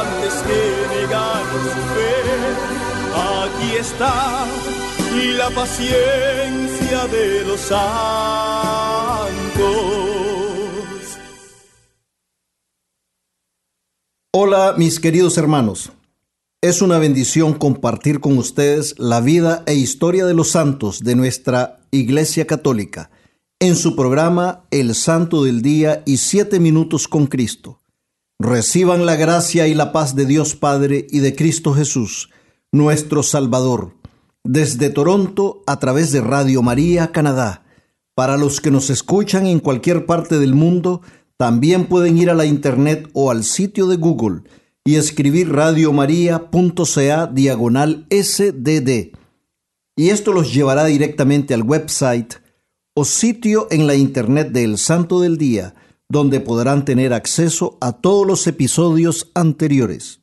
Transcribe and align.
antes 0.00 0.34
que 0.46 1.06
su 1.74 1.82
fe. 1.94 2.16
Aquí 3.14 3.76
está 3.78 4.46
la 5.38 5.50
paciencia 5.50 7.06
de 7.06 7.44
los 7.44 7.60
santos. 7.60 7.86
Hola 14.32 14.74
mis 14.76 15.00
queridos 15.00 15.38
hermanos. 15.38 15.92
Es 16.60 16.82
una 16.82 16.98
bendición 16.98 17.54
compartir 17.54 18.20
con 18.20 18.36
ustedes 18.38 18.94
la 18.98 19.20
vida 19.20 19.62
e 19.66 19.74
historia 19.74 20.26
de 20.26 20.34
los 20.34 20.50
santos 20.50 21.04
de 21.04 21.14
nuestra 21.14 21.78
Iglesia 21.90 22.46
Católica 22.46 23.10
en 23.60 23.76
su 23.76 23.96
programa 23.96 24.64
El 24.70 24.94
Santo 24.94 25.44
del 25.44 25.62
Día 25.62 26.02
y 26.04 26.18
Siete 26.18 26.60
Minutos 26.60 27.08
con 27.08 27.26
Cristo. 27.26 27.80
Reciban 28.38 29.06
la 29.06 29.16
gracia 29.16 29.66
y 29.66 29.74
la 29.74 29.92
paz 29.92 30.14
de 30.14 30.26
Dios 30.26 30.56
Padre 30.56 31.06
y 31.10 31.20
de 31.20 31.34
Cristo 31.34 31.72
Jesús, 31.72 32.28
nuestro 32.70 33.22
Salvador, 33.22 33.94
desde 34.44 34.90
Toronto 34.90 35.62
a 35.66 35.78
través 35.78 36.12
de 36.12 36.20
Radio 36.20 36.60
María 36.60 37.12
Canadá. 37.12 37.64
Para 38.14 38.36
los 38.36 38.60
que 38.60 38.70
nos 38.70 38.90
escuchan 38.90 39.46
en 39.46 39.58
cualquier 39.58 40.04
parte 40.04 40.38
del 40.38 40.54
mundo, 40.54 41.00
también 41.38 41.86
pueden 41.86 42.18
ir 42.18 42.28
a 42.28 42.34
la 42.34 42.44
internet 42.44 43.08
o 43.14 43.30
al 43.30 43.42
sitio 43.42 43.86
de 43.86 43.96
Google 43.96 44.42
y 44.84 44.96
escribir 44.96 45.52
radiomaria.ca 45.52 47.26
diagonal 47.28 48.06
SDD. 48.10 49.12
Y 49.96 50.10
esto 50.10 50.32
los 50.32 50.52
llevará 50.52 50.84
directamente 50.84 51.54
al 51.54 51.62
website 51.62 52.34
o 52.94 53.06
sitio 53.06 53.66
en 53.70 53.86
la 53.86 53.94
internet 53.94 54.50
del 54.52 54.76
Santo 54.76 55.20
del 55.20 55.38
Día, 55.38 55.74
donde 56.08 56.40
podrán 56.40 56.84
tener 56.84 57.12
acceso 57.12 57.78
a 57.80 57.92
todos 57.92 58.26
los 58.26 58.46
episodios 58.46 59.30
anteriores. 59.34 60.20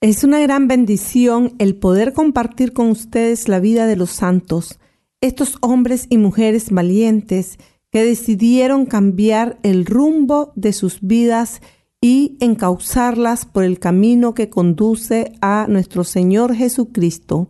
Es 0.00 0.22
una 0.24 0.40
gran 0.40 0.68
bendición 0.68 1.54
el 1.58 1.76
poder 1.76 2.12
compartir 2.12 2.72
con 2.72 2.90
ustedes 2.90 3.48
la 3.48 3.60
vida 3.60 3.86
de 3.86 3.96
los 3.96 4.10
santos, 4.10 4.78
estos 5.20 5.56
hombres 5.62 6.06
y 6.10 6.18
mujeres 6.18 6.70
valientes 6.70 7.58
que 7.90 8.04
decidieron 8.04 8.86
cambiar 8.86 9.58
el 9.62 9.86
rumbo 9.86 10.52
de 10.56 10.72
sus 10.72 11.00
vidas 11.00 11.62
y 12.00 12.36
encauzarlas 12.40 13.46
por 13.46 13.64
el 13.64 13.78
camino 13.78 14.34
que 14.34 14.50
conduce 14.50 15.32
a 15.40 15.66
nuestro 15.70 16.04
Señor 16.04 16.54
Jesucristo. 16.54 17.48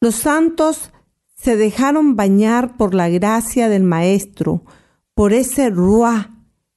Los 0.00 0.14
santos 0.14 0.90
se 1.36 1.56
dejaron 1.56 2.16
bañar 2.16 2.76
por 2.78 2.94
la 2.94 3.10
gracia 3.10 3.68
del 3.68 3.82
Maestro, 3.82 4.62
por 5.18 5.32
ese 5.32 5.68
Ruá, 5.68 6.30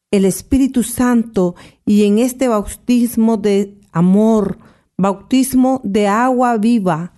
el 0.09 0.25
Espíritu 0.25 0.81
Santo, 0.81 1.53
y 1.85 2.05
en 2.05 2.17
este 2.17 2.47
bautismo 2.47 3.37
de 3.37 3.79
amor, 3.91 4.57
bautismo 4.97 5.79
de 5.83 6.07
agua 6.07 6.57
viva. 6.57 7.13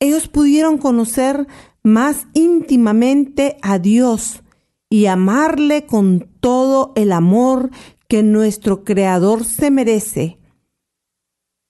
Ellos 0.00 0.26
pudieron 0.26 0.76
conocer 0.76 1.46
más 1.84 2.26
íntimamente 2.34 3.56
a 3.62 3.78
Dios 3.78 4.42
y 4.90 5.06
amarle 5.06 5.86
con 5.86 6.28
todo 6.40 6.92
el 6.96 7.12
amor 7.12 7.70
que 8.08 8.24
nuestro 8.24 8.82
Creador 8.82 9.44
se 9.44 9.70
merece. 9.70 10.40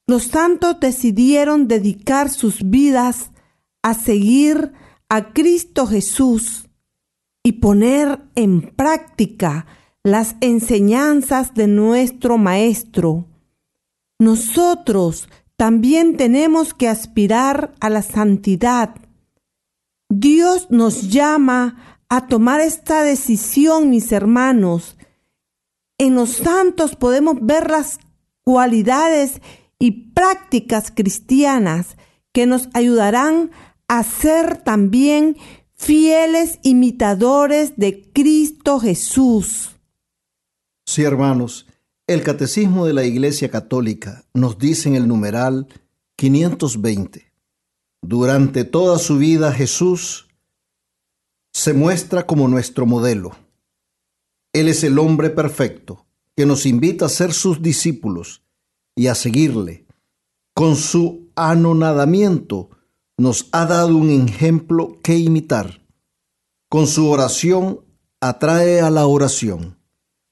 Los 0.06 0.28
santos 0.28 0.80
decidieron 0.80 1.68
dedicar 1.68 2.30
sus 2.30 2.70
vidas 2.70 3.32
a 3.82 3.92
seguir 3.92 4.72
a 5.10 5.34
Cristo 5.34 5.86
Jesús 5.86 6.67
y 7.42 7.52
poner 7.52 8.20
en 8.34 8.62
práctica 8.62 9.66
las 10.02 10.36
enseñanzas 10.40 11.54
de 11.54 11.66
nuestro 11.66 12.38
Maestro. 12.38 13.26
Nosotros 14.18 15.28
también 15.56 16.16
tenemos 16.16 16.74
que 16.74 16.88
aspirar 16.88 17.74
a 17.80 17.90
la 17.90 18.02
santidad. 18.02 18.94
Dios 20.08 20.68
nos 20.70 21.10
llama 21.10 22.00
a 22.08 22.26
tomar 22.26 22.60
esta 22.60 23.02
decisión, 23.02 23.90
mis 23.90 24.12
hermanos. 24.12 24.96
En 25.98 26.14
los 26.14 26.30
santos 26.30 26.96
podemos 26.96 27.36
ver 27.40 27.70
las 27.70 27.98
cualidades 28.44 29.40
y 29.78 30.12
prácticas 30.12 30.90
cristianas 30.90 31.96
que 32.32 32.46
nos 32.46 32.68
ayudarán 32.72 33.50
a 33.88 34.02
ser 34.02 34.58
también 34.62 35.36
fieles 35.78 36.58
imitadores 36.62 37.76
de 37.76 38.10
Cristo 38.12 38.80
Jesús. 38.80 39.70
Sí, 40.84 41.02
hermanos, 41.02 41.66
el 42.06 42.22
Catecismo 42.22 42.84
de 42.84 42.92
la 42.92 43.04
Iglesia 43.04 43.50
Católica 43.50 44.24
nos 44.34 44.58
dice 44.58 44.88
en 44.88 44.96
el 44.96 45.06
numeral 45.06 45.68
520, 46.16 47.32
durante 48.02 48.64
toda 48.64 48.98
su 48.98 49.18
vida 49.18 49.52
Jesús 49.52 50.28
se 51.52 51.72
muestra 51.72 52.26
como 52.26 52.48
nuestro 52.48 52.86
modelo. 52.86 53.36
Él 54.52 54.68
es 54.68 54.84
el 54.84 54.98
hombre 54.98 55.30
perfecto 55.30 56.06
que 56.36 56.46
nos 56.46 56.66
invita 56.66 57.06
a 57.06 57.10
ser 57.10 57.32
sus 57.32 57.62
discípulos 57.62 58.42
y 58.96 59.08
a 59.08 59.14
seguirle. 59.14 59.86
Con 60.54 60.76
su 60.76 61.28
anonadamiento, 61.36 62.70
nos 63.18 63.48
ha 63.50 63.66
dado 63.66 63.96
un 63.96 64.10
ejemplo 64.10 65.00
que 65.02 65.18
imitar. 65.18 65.82
Con 66.70 66.86
su 66.86 67.10
oración 67.10 67.80
atrae 68.20 68.80
a 68.80 68.90
la 68.90 69.06
oración. 69.06 69.76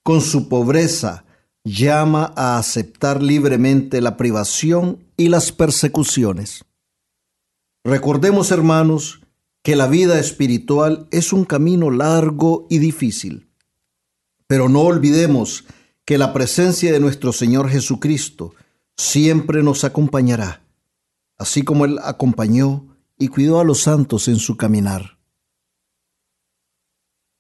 Con 0.05 0.21
su 0.21 0.49
pobreza 0.49 1.25
llama 1.65 2.33
a 2.37 2.59
aceptar 2.59 3.23
libremente 3.23 4.01
la 4.01 4.17
privación 4.17 5.05
y 5.17 5.29
las 5.29 5.51
persecuciones. 5.51 6.65
Recordemos, 7.85 8.53
hermanos, 8.53 9.21
que 9.65 9.75
la 9.75 9.89
vida 9.89 10.21
espiritual 10.21 11.09
es 11.11 11.33
un 11.33 11.45
camino 11.45 11.91
largo 11.91 12.69
y 12.71 12.79
difícil. 12.79 13.51
Pero 14.47 14.69
no 14.69 14.83
olvidemos 14.83 15.65
que 16.05 16.19
la 16.19 16.33
presencia 16.33 16.93
de 16.93 17.01
nuestro 17.01 17.33
Señor 17.33 17.69
Jesucristo 17.69 18.55
siempre 18.97 19.65
nos 19.65 19.83
acompañará 19.83 20.66
así 21.39 21.63
como 21.63 21.85
Él 21.85 21.99
acompañó 22.03 22.97
y 23.19 23.29
cuidó 23.29 23.61
a 23.61 23.65
los 23.65 23.83
santos 23.83 24.29
en 24.29 24.37
su 24.37 24.57
caminar. 24.57 25.19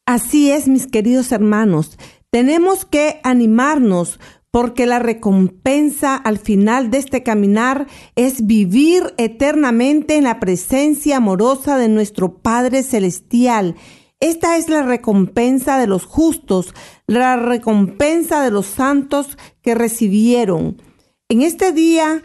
Así 0.06 0.50
es, 0.50 0.68
mis 0.68 0.86
queridos 0.86 1.32
hermanos, 1.32 1.98
tenemos 2.30 2.84
que 2.84 3.20
animarnos 3.24 4.20
porque 4.50 4.86
la 4.86 4.98
recompensa 4.98 6.16
al 6.16 6.38
final 6.38 6.90
de 6.90 6.98
este 6.98 7.22
caminar 7.22 7.88
es 8.14 8.46
vivir 8.46 9.12
eternamente 9.18 10.16
en 10.16 10.24
la 10.24 10.40
presencia 10.40 11.18
amorosa 11.18 11.76
de 11.76 11.88
nuestro 11.88 12.38
Padre 12.38 12.82
Celestial. 12.82 13.74
Esta 14.18 14.56
es 14.56 14.70
la 14.70 14.82
recompensa 14.82 15.78
de 15.78 15.86
los 15.86 16.06
justos, 16.06 16.72
la 17.06 17.36
recompensa 17.36 18.42
de 18.42 18.50
los 18.50 18.66
santos 18.66 19.36
que 19.60 19.74
recibieron. 19.74 20.80
En 21.28 21.42
este 21.42 21.72
día 21.72 22.22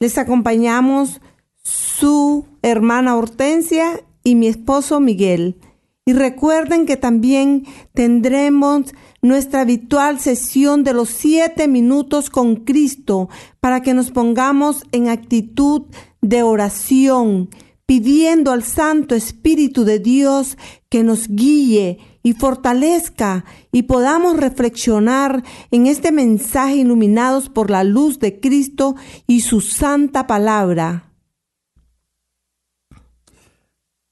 les 0.00 0.16
acompañamos 0.16 1.20
su 1.62 2.46
hermana 2.62 3.16
Hortensia 3.16 4.02
y 4.24 4.34
mi 4.34 4.48
esposo 4.48 4.98
Miguel. 4.98 5.58
Y 6.06 6.14
recuerden 6.14 6.86
que 6.86 6.96
también 6.96 7.66
tendremos 7.92 8.86
nuestra 9.20 9.60
habitual 9.60 10.18
sesión 10.18 10.82
de 10.82 10.94
los 10.94 11.10
siete 11.10 11.68
minutos 11.68 12.30
con 12.30 12.56
Cristo 12.56 13.28
para 13.60 13.82
que 13.82 13.92
nos 13.92 14.10
pongamos 14.10 14.82
en 14.90 15.08
actitud 15.08 15.82
de 16.22 16.42
oración, 16.42 17.50
pidiendo 17.84 18.52
al 18.52 18.62
Santo 18.62 19.14
Espíritu 19.14 19.84
de 19.84 19.98
Dios 19.98 20.56
que 20.88 21.04
nos 21.04 21.28
guíe 21.28 21.98
y 22.22 22.34
fortalezca 22.34 23.44
y 23.72 23.84
podamos 23.84 24.36
reflexionar 24.36 25.42
en 25.70 25.86
este 25.86 26.12
mensaje 26.12 26.76
iluminados 26.76 27.48
por 27.48 27.70
la 27.70 27.84
luz 27.84 28.18
de 28.18 28.40
Cristo 28.40 28.96
y 29.26 29.40
su 29.40 29.60
santa 29.60 30.26
palabra. 30.26 31.12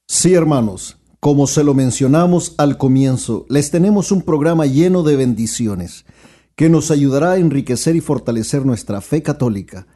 Sí, 0.07 0.33
hermanos, 0.33 0.97
como 1.19 1.47
se 1.47 1.63
lo 1.63 1.73
mencionamos 1.73 2.55
al 2.57 2.77
comienzo, 2.77 3.45
les 3.49 3.71
tenemos 3.71 4.11
un 4.11 4.21
programa 4.21 4.65
lleno 4.65 5.03
de 5.03 5.15
bendiciones 5.15 6.05
que 6.55 6.69
nos 6.69 6.91
ayudará 6.91 7.33
a 7.33 7.37
enriquecer 7.37 7.95
y 7.95 8.01
fortalecer 8.01 8.65
nuestra 8.65 9.01
fe 9.01 9.21
católica. 9.21 9.87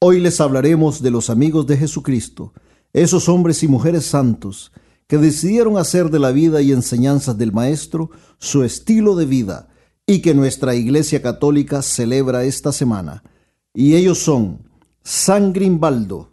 Hoy 0.00 0.20
les 0.20 0.40
hablaremos 0.40 1.00
de 1.00 1.10
los 1.10 1.30
amigos 1.30 1.66
de 1.66 1.76
Jesucristo, 1.76 2.52
esos 2.92 3.28
hombres 3.28 3.62
y 3.62 3.68
mujeres 3.68 4.04
santos 4.04 4.70
que 5.06 5.18
decidieron 5.18 5.76
hacer 5.76 6.10
de 6.10 6.18
la 6.18 6.32
vida 6.32 6.62
y 6.62 6.72
enseñanzas 6.72 7.36
del 7.36 7.52
Maestro 7.52 8.10
su 8.38 8.64
estilo 8.64 9.16
de 9.16 9.26
vida 9.26 9.68
y 10.06 10.20
que 10.20 10.34
nuestra 10.34 10.74
Iglesia 10.74 11.22
Católica 11.22 11.82
celebra 11.82 12.44
esta 12.44 12.72
semana. 12.72 13.22
Y 13.72 13.94
ellos 13.94 14.18
son 14.18 14.68
San 15.02 15.52
Grimbaldo, 15.52 16.30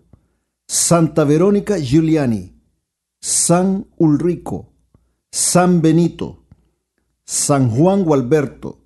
Santa 0.68 1.24
Verónica 1.24 1.78
Giuliani, 1.78 2.56
San 3.20 3.88
Ulrico, 3.98 4.74
San 5.32 5.82
Benito, 5.82 6.46
San 7.26 7.70
Juan 7.70 8.04
Gualberto, 8.04 8.80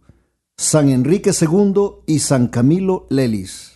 San 0.57 0.89
Enrique 0.89 1.31
II 1.39 2.03
y 2.05 2.19
San 2.19 2.47
Camilo 2.47 3.07
Lelis. 3.09 3.74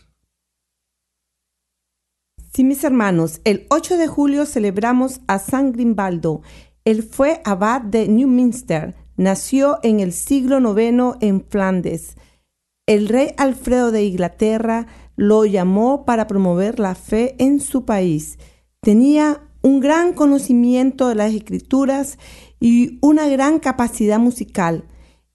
Sí, 2.52 2.64
mis 2.64 2.84
hermanos, 2.84 3.42
el 3.44 3.68
8 3.70 3.98
de 3.98 4.08
julio 4.08 4.48
celebramos 4.48 5.22
a 5.28 5.38
San 5.38 5.72
Grimbaldo. 5.72 6.42
Él 6.84 7.04
fue 7.04 7.42
abad 7.46 7.82
de 7.82 8.08
Newminster. 8.08 8.96
Nació 9.18 9.78
en 9.84 10.00
el 10.00 10.14
siglo 10.14 10.58
IX 10.58 11.18
en 11.22 11.46
Flandes. 11.48 12.16
El 12.88 13.08
rey 13.08 13.34
Alfredo 13.38 13.92
de 13.92 14.04
Inglaterra 14.04 14.88
lo 15.16 15.46
llamó 15.46 16.06
para 16.06 16.26
promover 16.26 16.80
la 16.80 16.96
fe 16.96 17.36
en 17.38 17.60
su 17.60 17.86
país. 17.86 18.40
Tenía 18.82 19.44
un 19.62 19.80
gran 19.80 20.14
conocimiento 20.14 21.08
de 21.08 21.16
las 21.16 21.32
escrituras 21.32 22.18
y 22.60 22.98
una 23.02 23.28
gran 23.28 23.60
capacidad 23.60 24.18
musical. 24.18 24.86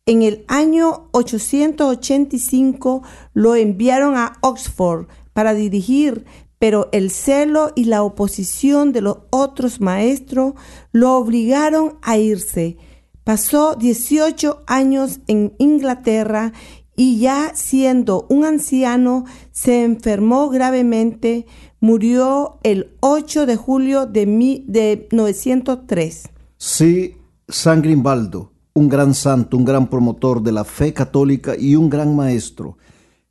En 0.05 0.23
el 0.23 0.45
año 0.49 1.11
885 1.13 3.03
lo 3.35 3.55
enviaron 3.55 4.17
a 4.17 4.33
Oxford 4.41 5.07
para 5.33 5.55
dirigir, 5.55 6.25
pero 6.59 6.89
el 6.93 7.11
celo 7.11 7.73
y 7.75 7.85
la 7.85 8.03
oposición 8.03 8.93
de 8.93 9.01
los 9.01 9.19
otros 9.31 9.81
maestros 9.81 10.55
lo 10.93 11.17
obligaron 11.17 11.99
a 12.03 12.17
irse. 12.17 12.77
Pasó 13.25 13.75
18 13.75 14.65
años 14.67 15.21
en 15.27 15.55
Inglaterra 15.59 16.53
y 16.97 17.19
ya 17.19 17.53
siendo 17.55 18.27
un 18.29 18.45
anciano 18.45 19.25
se 19.51 19.83
enfermó 19.83 20.49
gravemente, 20.49 21.47
murió 21.81 22.59
el 22.63 22.93
8 23.01 23.47
de 23.47 23.57
julio 23.57 24.07
de, 24.07 24.27
mi, 24.27 24.65
de 24.69 25.09
903. 25.11 26.31
Sí, 26.57 27.17
San 27.49 27.83
Grimbaldo, 27.83 28.53
un 28.75 28.89
gran 28.89 29.15
santo, 29.15 29.57
un 29.57 29.65
gran 29.65 29.89
promotor 29.89 30.43
de 30.43 30.53
la 30.53 30.65
fe 30.65 30.93
católica 30.93 31.55
y 31.59 31.77
un 31.77 31.91
gran 31.91 32.15
maestro. 32.15 32.79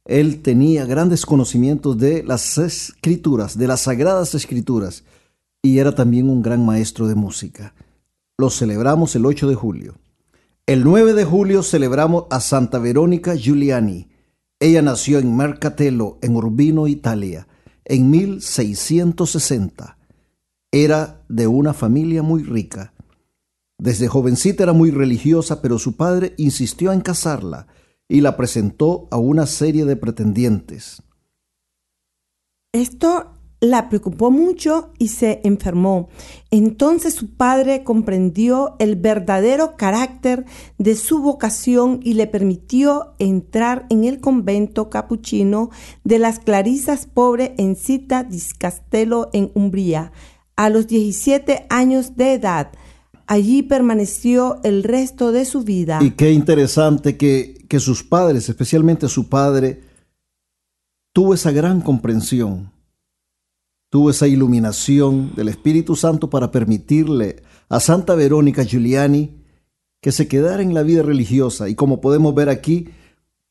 Él 0.06 0.42
tenía 0.42 0.86
grandes 0.86 1.26
conocimientos 1.26 1.98
de 1.98 2.24
las 2.24 2.58
escrituras, 2.58 3.58
de 3.58 3.68
las 3.68 3.82
sagradas 3.82 4.36
escrituras, 4.36 5.04
y 5.62 5.80
era 5.80 5.96
también 5.96 6.30
un 6.30 6.42
gran 6.42 6.66
maestro 6.66 7.08
de 7.08 7.16
música. 7.16 7.74
Lo 8.38 8.50
celebramos 8.50 9.16
el 9.16 9.26
8 9.26 9.48
de 9.48 9.56
julio. 9.56 9.96
El 10.66 10.84
9 10.84 11.14
de 11.14 11.26
julio 11.26 11.64
celebramos 11.64 12.26
a 12.30 12.40
Santa 12.40 12.80
Verónica 12.80 13.36
Giuliani. 13.36 14.10
Ella 14.60 14.82
nació 14.82 15.20
en 15.20 15.36
Mercatello, 15.36 16.18
en 16.22 16.36
Urbino, 16.36 16.88
Italia 16.88 17.48
en 17.86 18.10
1660. 18.10 19.98
Era 20.72 21.24
de 21.30 21.48
una 21.48 21.74
familia 21.74 22.24
muy 22.24 22.44
rica. 22.44 22.94
Desde 23.78 24.08
jovencita 24.08 24.64
era 24.64 24.74
muy 24.74 24.92
religiosa, 24.92 25.62
pero 25.62 25.78
su 25.78 25.96
padre 25.96 26.34
insistió 26.38 26.92
en 26.92 27.02
casarla 27.02 27.68
y 28.14 28.22
la 28.22 28.38
presentó 28.38 29.08
a 29.10 29.18
una 29.18 29.48
serie 29.48 29.86
de 29.86 29.96
pretendientes. 29.96 31.02
Esto 32.72 33.32
la 33.60 33.90
preocupó 33.90 34.30
mucho 34.30 34.92
y 35.00 35.08
se 35.08 35.42
enfermó. 35.44 36.10
Entonces 36.52 37.16
su 37.16 37.32
padre 37.32 37.84
comprendió 37.84 38.76
el 38.78 38.98
verdadero 38.98 39.78
carácter 39.78 40.46
de 40.78 40.94
su 40.96 41.24
vocación 41.24 42.02
y 42.04 42.14
le 42.14 42.28
permitió 42.28 43.14
entrar 43.18 43.88
en 43.90 44.04
el 44.04 44.22
convento 44.22 44.92
capuchino 44.92 45.72
de 46.04 46.20
las 46.20 46.38
Clarisas 46.38 47.08
Pobre 47.08 47.56
en 47.58 47.76
Cita 47.76 48.24
di 48.24 48.40
Castello 48.60 49.32
en 49.34 49.50
Umbría 49.56 50.12
a 50.56 50.70
los 50.70 50.86
17 50.86 51.66
años 51.72 52.16
de 52.16 52.34
edad. 52.34 52.74
Allí 53.26 53.64
permaneció 53.64 54.60
el 54.64 54.84
resto 54.84 55.32
de 55.32 55.46
su 55.46 55.64
vida. 55.64 55.98
Y 56.00 56.12
qué 56.12 56.32
interesante 56.32 57.18
que, 57.18 57.63
que 57.74 57.80
sus 57.80 58.04
padres, 58.04 58.48
especialmente 58.50 59.10
su 59.10 59.30
padre, 59.30 59.82
tuvo 61.12 61.34
esa 61.34 61.52
gran 61.52 61.82
comprensión 61.82 62.72
tuvo 63.90 64.10
esa 64.10 64.28
iluminación 64.28 65.34
del 65.36 65.50
Espíritu 65.50 65.96
Santo 65.96 66.28
para 66.30 66.50
permitirle 66.50 67.44
a 67.70 67.80
Santa 67.80 68.14
Verónica 68.14 68.64
Giuliani 68.64 69.44
que 70.02 70.12
se 70.12 70.28
quedara 70.28 70.64
en 70.64 70.76
la 70.76 70.82
vida 70.82 71.04
religiosa 71.04 71.70
y 71.70 71.76
como 71.76 72.02
podemos 72.02 72.34
ver 72.34 72.50
aquí, 72.50 72.90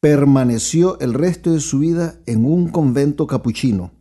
permaneció 0.00 0.98
el 0.98 1.14
resto 1.14 1.52
de 1.52 1.60
su 1.60 1.78
vida 1.78 2.20
en 2.26 2.44
un 2.44 2.70
convento 2.70 3.28
capuchino. 3.28 3.92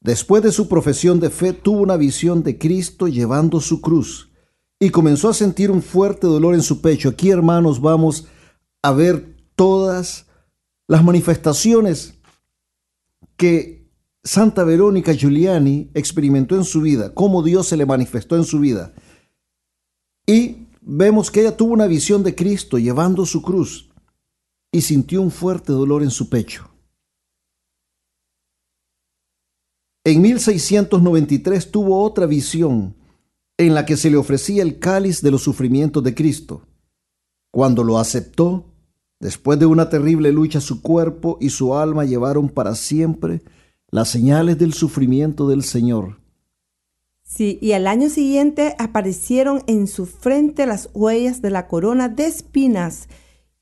Después 0.00 0.44
de 0.44 0.52
su 0.52 0.68
profesión 0.68 1.18
de 1.18 1.30
fe 1.30 1.52
tuvo 1.52 1.80
una 1.80 1.96
visión 1.96 2.44
de 2.44 2.56
Cristo 2.56 3.08
llevando 3.08 3.60
su 3.60 3.80
cruz 3.80 4.30
y 4.78 4.90
comenzó 4.90 5.28
a 5.28 5.34
sentir 5.34 5.72
un 5.72 5.82
fuerte 5.82 6.28
dolor 6.28 6.54
en 6.54 6.62
su 6.62 6.80
pecho. 6.80 7.08
Aquí 7.08 7.30
hermanos 7.30 7.80
vamos 7.80 8.28
a 8.82 8.92
ver 8.92 9.36
todas 9.54 10.26
las 10.88 11.04
manifestaciones 11.04 12.14
que 13.36 13.88
Santa 14.24 14.64
Verónica 14.64 15.12
Giuliani 15.12 15.90
experimentó 15.94 16.56
en 16.56 16.64
su 16.64 16.80
vida, 16.80 17.14
cómo 17.14 17.42
Dios 17.42 17.68
se 17.68 17.76
le 17.76 17.86
manifestó 17.86 18.36
en 18.36 18.44
su 18.44 18.60
vida. 18.60 18.92
Y 20.26 20.68
vemos 20.80 21.30
que 21.30 21.40
ella 21.40 21.56
tuvo 21.56 21.72
una 21.72 21.86
visión 21.86 22.22
de 22.22 22.34
Cristo 22.34 22.78
llevando 22.78 23.26
su 23.26 23.42
cruz 23.42 23.90
y 24.70 24.82
sintió 24.82 25.22
un 25.22 25.30
fuerte 25.30 25.72
dolor 25.72 26.02
en 26.02 26.10
su 26.10 26.28
pecho. 26.28 26.68
En 30.04 30.20
1693 30.20 31.70
tuvo 31.70 32.02
otra 32.02 32.26
visión 32.26 32.96
en 33.56 33.74
la 33.74 33.86
que 33.86 33.96
se 33.96 34.10
le 34.10 34.16
ofrecía 34.16 34.62
el 34.62 34.78
cáliz 34.78 35.22
de 35.22 35.30
los 35.30 35.42
sufrimientos 35.42 36.02
de 36.02 36.14
Cristo. 36.14 36.66
Cuando 37.52 37.84
lo 37.84 37.98
aceptó, 37.98 38.71
después 39.22 39.58
de 39.60 39.66
una 39.66 39.88
terrible 39.88 40.32
lucha, 40.32 40.60
su 40.60 40.82
cuerpo 40.82 41.38
y 41.40 41.50
su 41.50 41.76
alma 41.76 42.04
llevaron 42.04 42.48
para 42.48 42.74
siempre 42.74 43.40
las 43.88 44.08
señales 44.08 44.58
del 44.58 44.72
sufrimiento 44.74 45.46
del 45.48 45.62
Señor. 45.62 46.18
Sí, 47.22 47.56
y 47.62 47.70
al 47.72 47.86
año 47.86 48.10
siguiente 48.10 48.74
aparecieron 48.78 49.62
en 49.68 49.86
su 49.86 50.06
frente 50.06 50.66
las 50.66 50.90
huellas 50.92 51.40
de 51.40 51.50
la 51.50 51.68
corona 51.68 52.08
de 52.08 52.26
espinas. 52.26 53.06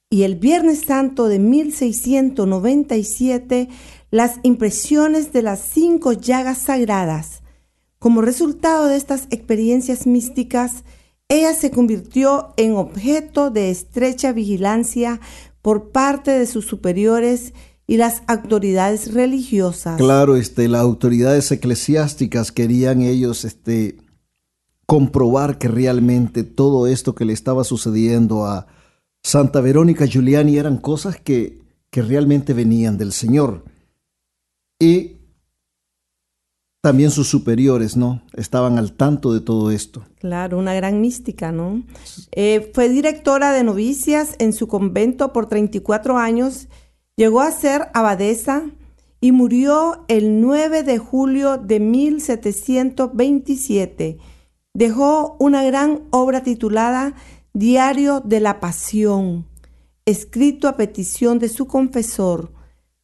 Y 0.09 0.23
el 0.23 0.37
Viernes 0.37 0.85
Santo 0.87 1.29
de 1.29 1.39
1697, 1.39 3.69
las 4.11 4.41
impresiones 4.43 5.31
de 5.33 5.43
las 5.43 5.61
cinco 5.61 6.15
llagas 6.15 6.57
sagradas. 6.59 7.43
Como 7.99 8.23
resultado 8.23 8.87
de 8.87 8.97
estas 8.97 9.27
experiencias 9.31 10.07
místicas, 10.07 10.85
ella 11.29 11.53
se 11.55 11.71
convirtió 11.71 12.55
en 12.57 12.75
objeto 12.75 13.51
de 13.51 13.71
estrecha 13.71 14.33
vigilancia 14.33 15.21
por 15.63 15.91
parte 15.91 16.31
de 16.31 16.47
sus 16.47 16.67
superiores 16.67 17.53
y 17.87 17.97
las 17.97 18.23
autoridades 18.27 19.13
religiosas. 19.15 19.97
Claro, 19.97 20.37
este, 20.37 20.69
las 20.69 20.83
autoridades 20.83 21.51
eclesiásticas 21.51 22.53
querían 22.53 23.03
ellos 23.03 23.45
este, 23.45 23.99
comprobar 24.87 25.59
que 25.59 25.69
realmente 25.69 26.45
todo 26.45 26.87
esto 26.87 27.15
que 27.15 27.25
le 27.25 27.33
estaba 27.33 27.65
sucediendo 27.65 28.45
a 28.47 28.67
Santa 29.23 29.61
Verónica 29.61 30.07
Giuliani 30.07 30.57
eran 30.57 30.79
cosas 30.79 31.21
que, 31.21 31.61
que 31.91 32.03
realmente 32.03 32.55
venían 32.55 32.97
del 32.97 33.13
Señor. 33.13 33.65
Y 34.79 35.20
también 36.81 37.11
sus 37.11 37.29
superiores, 37.29 37.97
¿no? 37.97 38.23
Estaban 38.33 38.79
al 38.79 38.93
tanto 38.93 39.33
de 39.33 39.41
todo 39.41 39.71
esto. 39.71 40.05
Claro, 40.19 40.59
una 40.59 40.75
gran 40.75 41.01
mística, 41.01 41.53
¿no? 41.53 41.85
Eh, 42.33 42.73
fue 42.75 42.89
directora 42.89 43.53
de 43.53 43.63
novicias 43.65 44.35
en 44.39 44.53
su 44.53 44.67
convento 44.67 45.33
por 45.33 45.47
34 45.47 46.19
años, 46.19 46.67
llegó 47.17 47.43
a 47.43 47.53
ser 47.53 47.91
abadesa 47.93 48.65
y 49.21 49.33
murió 49.33 50.05
el 50.09 50.41
9 50.41 50.83
de 50.83 50.97
julio 50.99 51.59
de 51.59 51.81
1727. 51.81 54.17
Dejó 54.73 55.37
una 55.39 55.63
gran 55.65 56.05
obra 56.11 56.43
titulada 56.43 57.15
Diario 57.53 58.21
de 58.21 58.41
la 58.41 58.61
Pasión, 58.61 59.47
escrito 60.07 60.69
a 60.69 60.77
petición 60.77 61.39
de 61.39 61.51
su 61.51 61.67
confesor. 61.67 62.53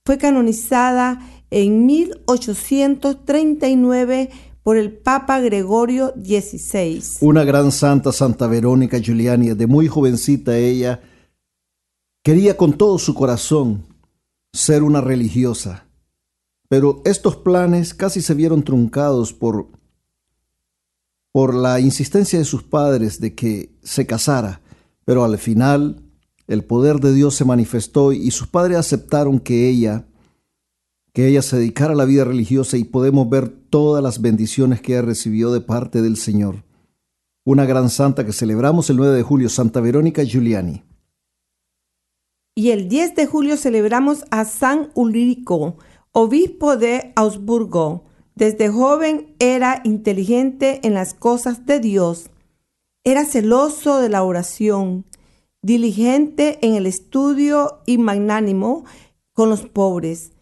Fue 0.06 0.16
canonizada 0.16 1.20
en 1.50 1.86
1839 1.86 4.30
por 4.62 4.76
el 4.76 4.92
Papa 4.92 5.40
Gregorio 5.40 6.12
XVI. 6.16 7.02
Una 7.20 7.44
gran 7.44 7.70
santa, 7.70 8.10
Santa 8.12 8.48
Verónica 8.48 8.98
Giuliani, 8.98 9.50
de 9.50 9.68
muy 9.68 9.86
jovencita 9.86 10.58
ella, 10.58 11.00
quería 12.24 12.56
con 12.56 12.76
todo 12.76 12.98
su 12.98 13.14
corazón 13.14 13.86
ser 14.52 14.82
una 14.82 15.00
religiosa, 15.00 15.86
pero 16.68 17.00
estos 17.04 17.36
planes 17.36 17.94
casi 17.94 18.20
se 18.20 18.34
vieron 18.34 18.64
truncados 18.64 19.32
por, 19.32 19.68
por 21.30 21.54
la 21.54 21.78
insistencia 21.78 22.40
de 22.40 22.44
sus 22.44 22.64
padres 22.64 23.20
de 23.20 23.36
que 23.36 23.78
se 23.84 24.04
casara, 24.04 24.62
pero 25.04 25.22
al 25.22 25.38
final 25.38 26.02
el 26.48 26.64
poder 26.64 26.98
de 26.98 27.14
Dios 27.14 27.36
se 27.36 27.44
manifestó 27.44 28.12
y 28.12 28.32
sus 28.32 28.48
padres 28.48 28.78
aceptaron 28.78 29.38
que 29.38 29.68
ella 29.68 30.08
que 31.16 31.26
ella 31.26 31.40
se 31.40 31.56
dedicara 31.56 31.94
a 31.94 31.96
la 31.96 32.04
vida 32.04 32.24
religiosa 32.24 32.76
y 32.76 32.84
podemos 32.84 33.30
ver 33.30 33.48
todas 33.48 34.02
las 34.02 34.20
bendiciones 34.20 34.82
que 34.82 34.92
ella 34.92 35.00
recibió 35.00 35.50
de 35.50 35.62
parte 35.62 36.02
del 36.02 36.18
Señor. 36.18 36.62
Una 37.42 37.64
gran 37.64 37.88
santa 37.88 38.26
que 38.26 38.34
celebramos 38.34 38.90
el 38.90 38.98
9 38.98 39.16
de 39.16 39.22
julio, 39.22 39.48
Santa 39.48 39.80
Verónica 39.80 40.22
Giuliani. 40.24 40.84
Y 42.54 42.68
el 42.68 42.90
10 42.90 43.14
de 43.14 43.24
julio 43.24 43.56
celebramos 43.56 44.26
a 44.30 44.44
San 44.44 44.90
Ulrico, 44.92 45.78
obispo 46.12 46.76
de 46.76 47.14
Augsburgo. 47.16 48.04
Desde 48.34 48.68
joven 48.68 49.34
era 49.38 49.80
inteligente 49.84 50.80
en 50.86 50.92
las 50.92 51.14
cosas 51.14 51.64
de 51.64 51.80
Dios. 51.80 52.28
Era 53.04 53.24
celoso 53.24 54.00
de 54.00 54.10
la 54.10 54.22
oración, 54.22 55.06
diligente 55.62 56.58
en 56.60 56.74
el 56.74 56.84
estudio 56.84 57.80
y 57.86 57.96
magnánimo 57.96 58.84
con 59.32 59.48
los 59.48 59.62
pobres 59.62 60.35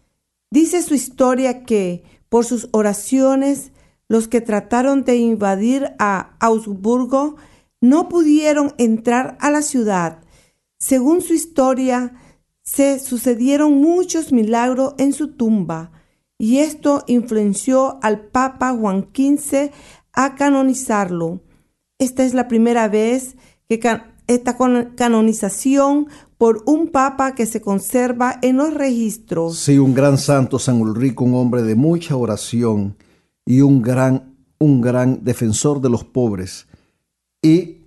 Dice 0.55 0.81
su 0.83 0.95
historia 0.95 1.65
que 1.65 2.05
por 2.29 2.45
sus 2.45 2.69
oraciones 2.71 3.73
los 4.07 4.29
que 4.29 4.39
trataron 4.39 5.03
de 5.03 5.17
invadir 5.17 5.89
a 5.99 6.37
Augsburgo 6.39 7.35
no 7.81 8.07
pudieron 8.07 8.73
entrar 8.77 9.37
a 9.41 9.51
la 9.51 9.61
ciudad. 9.61 10.23
Según 10.79 11.21
su 11.21 11.33
historia, 11.33 12.13
se 12.63 12.99
sucedieron 12.99 13.81
muchos 13.81 14.31
milagros 14.31 14.93
en 14.97 15.11
su 15.11 15.33
tumba 15.33 15.91
y 16.37 16.59
esto 16.59 17.03
influenció 17.05 17.99
al 18.01 18.21
Papa 18.21 18.71
Juan 18.71 19.09
XV 19.13 19.71
a 20.13 20.35
canonizarlo. 20.35 21.41
Esta 21.99 22.23
es 22.23 22.33
la 22.33 22.47
primera 22.47 22.87
vez 22.87 23.35
que 23.67 23.81
esta 24.27 24.55
canonización 24.95 26.07
por 26.37 26.63
un 26.65 26.89
papa 26.89 27.35
que 27.35 27.45
se 27.45 27.61
conserva 27.61 28.39
en 28.41 28.57
los 28.57 28.73
registros. 28.73 29.57
Sí, 29.57 29.77
un 29.77 29.93
gran 29.93 30.17
santo 30.17 30.59
San 30.59 30.81
Ulrico, 30.81 31.23
un 31.23 31.35
hombre 31.35 31.63
de 31.63 31.75
mucha 31.75 32.15
oración 32.15 32.97
y 33.45 33.61
un 33.61 33.81
gran, 33.81 34.35
un 34.59 34.81
gran 34.81 35.23
defensor 35.23 35.81
de 35.81 35.89
los 35.89 36.03
pobres. 36.03 36.67
Y 37.41 37.85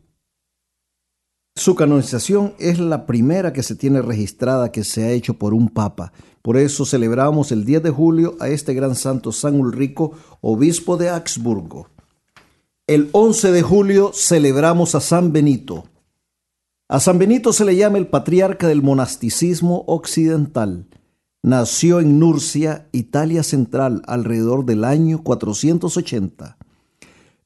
su 1.55 1.75
canonización 1.75 2.55
es 2.59 2.79
la 2.79 3.05
primera 3.05 3.53
que 3.53 3.65
se 3.65 3.75
tiene 3.75 4.01
registrada 4.01 4.71
que 4.71 4.85
se 4.85 5.05
ha 5.05 5.11
hecho 5.11 5.35
por 5.35 5.53
un 5.53 5.69
papa. 5.69 6.13
Por 6.41 6.57
eso 6.57 6.87
celebramos 6.87 7.51
el 7.51 7.65
10 7.65 7.83
de 7.83 7.91
julio 7.91 8.37
a 8.39 8.49
este 8.49 8.75
gran 8.75 8.95
santo 8.95 9.33
San 9.33 9.59
Ulrico, 9.61 10.13
obispo 10.41 10.97
de 10.97 11.11
Augsburgo. 11.11 11.89
El 12.87 13.11
11 13.13 13.51
de 13.51 13.63
julio 13.63 14.13
celebramos 14.15 14.95
a 14.95 15.01
San 15.01 15.33
Benito, 15.33 15.85
a 16.89 17.01
San 17.01 17.19
Benito 17.19 17.53
se 17.53 17.67
le 17.67 17.77
llama 17.77 17.99
el 17.99 18.07
patriarca 18.07 18.67
del 18.67 18.83
monasticismo 18.83 19.85
occidental. 19.87 20.87
Nació 21.43 22.01
en 22.01 22.19
Nurcia, 22.19 22.89
Italia 22.93 23.43
Central, 23.43 24.03
alrededor 24.07 24.65
del 24.65 24.85
año 24.85 25.23
480. 25.23 26.57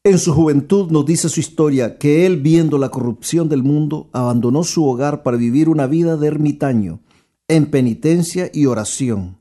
En 0.05 0.19
su 0.19 0.33
juventud 0.33 0.93
nos 0.93 1.05
dice 1.07 1.29
su 1.29 1.41
historia 1.41 1.99
que 1.99 2.25
él, 2.25 2.41
viendo 2.41 2.79
la 2.79 2.91
corrupción 2.91 3.49
del 3.49 3.65
mundo, 3.65 4.09
abandonó 4.13 4.63
su 4.63 4.87
hogar 4.87 5.25
para 5.25 5.37
vivir 5.37 5.69
una 5.69 5.89
vida 5.89 6.17
de 6.17 6.29
ermitaño, 6.29 7.01
en 7.49 7.67
penitencia 7.67 8.49
y 8.53 8.67
oración, 8.67 9.39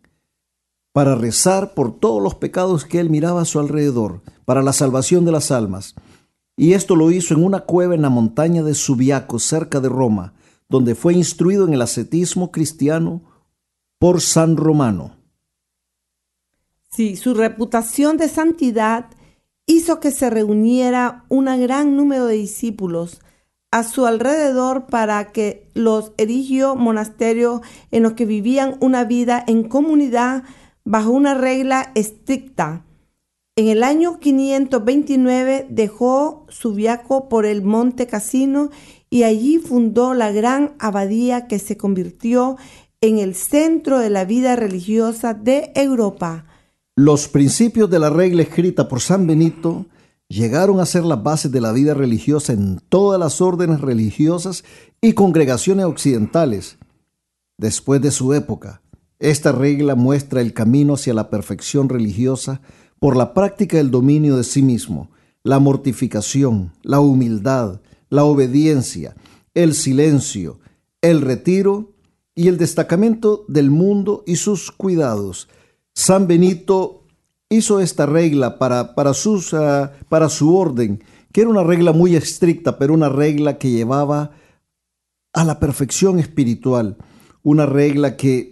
para 0.93 1.13
rezar 1.13 1.75
por 1.75 1.99
todos 1.99 2.23
los 2.23 2.35
pecados 2.35 2.85
que 2.85 2.99
él 2.99 3.11
miraba 3.11 3.41
a 3.41 3.45
su 3.45 3.59
alrededor, 3.59 4.21
para 4.45 4.63
la 4.63 4.73
salvación 4.73 5.25
de 5.25 5.31
las 5.31 5.51
almas 5.51 5.93
y 6.61 6.75
esto 6.75 6.95
lo 6.95 7.09
hizo 7.09 7.33
en 7.33 7.43
una 7.43 7.61
cueva 7.61 7.95
en 7.95 8.03
la 8.03 8.11
montaña 8.11 8.61
de 8.61 8.75
Subiaco, 8.75 9.39
cerca 9.39 9.79
de 9.79 9.89
Roma, 9.89 10.35
donde 10.69 10.93
fue 10.93 11.15
instruido 11.15 11.65
en 11.65 11.73
el 11.73 11.81
ascetismo 11.81 12.51
cristiano 12.51 13.23
por 13.97 14.21
San 14.21 14.57
Romano. 14.57 15.17
Sí, 16.91 17.15
su 17.15 17.33
reputación 17.33 18.17
de 18.17 18.29
santidad 18.29 19.07
hizo 19.65 19.99
que 19.99 20.11
se 20.11 20.29
reuniera 20.29 21.25
un 21.29 21.45
gran 21.45 21.97
número 21.97 22.27
de 22.27 22.35
discípulos 22.35 23.21
a 23.71 23.81
su 23.81 24.05
alrededor 24.05 24.85
para 24.85 25.31
que 25.31 25.67
los 25.73 26.11
erigió 26.17 26.75
monasterios 26.75 27.61
en 27.89 28.03
los 28.03 28.13
que 28.13 28.27
vivían 28.27 28.77
una 28.81 29.03
vida 29.03 29.43
en 29.47 29.67
comunidad 29.67 30.43
bajo 30.83 31.09
una 31.09 31.33
regla 31.33 31.91
estricta 31.95 32.85
en 33.55 33.67
el 33.67 33.83
año 33.83 34.19
529 34.19 35.67
dejó 35.69 36.45
Subiaco 36.49 37.27
por 37.27 37.45
el 37.45 37.61
monte 37.61 38.07
Casino 38.07 38.69
y 39.09 39.23
allí 39.23 39.57
fundó 39.57 40.13
la 40.13 40.31
gran 40.31 40.73
abadía 40.79 41.47
que 41.47 41.59
se 41.59 41.75
convirtió 41.75 42.57
en 43.01 43.17
el 43.17 43.35
centro 43.35 43.99
de 43.99 44.09
la 44.09 44.25
vida 44.25 44.55
religiosa 44.55 45.33
de 45.33 45.71
Europa. 45.75 46.45
Los 46.95 47.27
principios 47.27 47.89
de 47.89 47.99
la 47.99 48.09
regla 48.09 48.43
escrita 48.43 48.87
por 48.87 49.01
San 49.01 49.27
Benito 49.27 49.85
llegaron 50.29 50.79
a 50.79 50.85
ser 50.85 51.03
las 51.03 51.21
bases 51.21 51.51
de 51.51 51.59
la 51.59 51.73
vida 51.73 51.93
religiosa 51.93 52.53
en 52.53 52.79
todas 52.87 53.19
las 53.19 53.41
órdenes 53.41 53.81
religiosas 53.81 54.63
y 55.01 55.13
congregaciones 55.13 55.85
occidentales. 55.85 56.77
Después 57.57 58.01
de 58.01 58.11
su 58.11 58.33
época, 58.33 58.81
esta 59.19 59.51
regla 59.51 59.95
muestra 59.95 60.39
el 60.41 60.53
camino 60.53 60.93
hacia 60.93 61.13
la 61.13 61.29
perfección 61.29 61.89
religiosa 61.89 62.61
por 63.01 63.17
la 63.17 63.33
práctica 63.33 63.77
del 63.77 63.89
dominio 63.89 64.37
de 64.37 64.43
sí 64.43 64.61
mismo, 64.61 65.09
la 65.41 65.57
mortificación, 65.57 66.71
la 66.83 66.99
humildad, 66.99 67.81
la 68.11 68.25
obediencia, 68.25 69.15
el 69.55 69.73
silencio, 69.73 70.59
el 71.01 71.21
retiro 71.21 71.93
y 72.35 72.47
el 72.47 72.59
destacamiento 72.59 73.43
del 73.47 73.71
mundo 73.71 74.23
y 74.27 74.35
sus 74.35 74.71
cuidados. 74.71 75.49
San 75.95 76.27
Benito 76.27 77.01
hizo 77.49 77.79
esta 77.79 78.05
regla 78.05 78.59
para, 78.59 78.93
para, 78.93 79.13
ah, 79.53 79.91
para 80.07 80.29
su 80.29 80.55
orden, 80.55 81.03
que 81.33 81.41
era 81.41 81.49
una 81.49 81.63
regla 81.63 81.93
muy 81.93 82.15
estricta, 82.15 82.77
pero 82.77 82.93
una 82.93 83.09
regla 83.09 83.57
que 83.57 83.71
llevaba 83.71 84.33
a 85.33 85.43
la 85.43 85.59
perfección 85.59 86.19
espiritual, 86.19 86.97
una 87.41 87.65
regla 87.65 88.15
que 88.15 88.51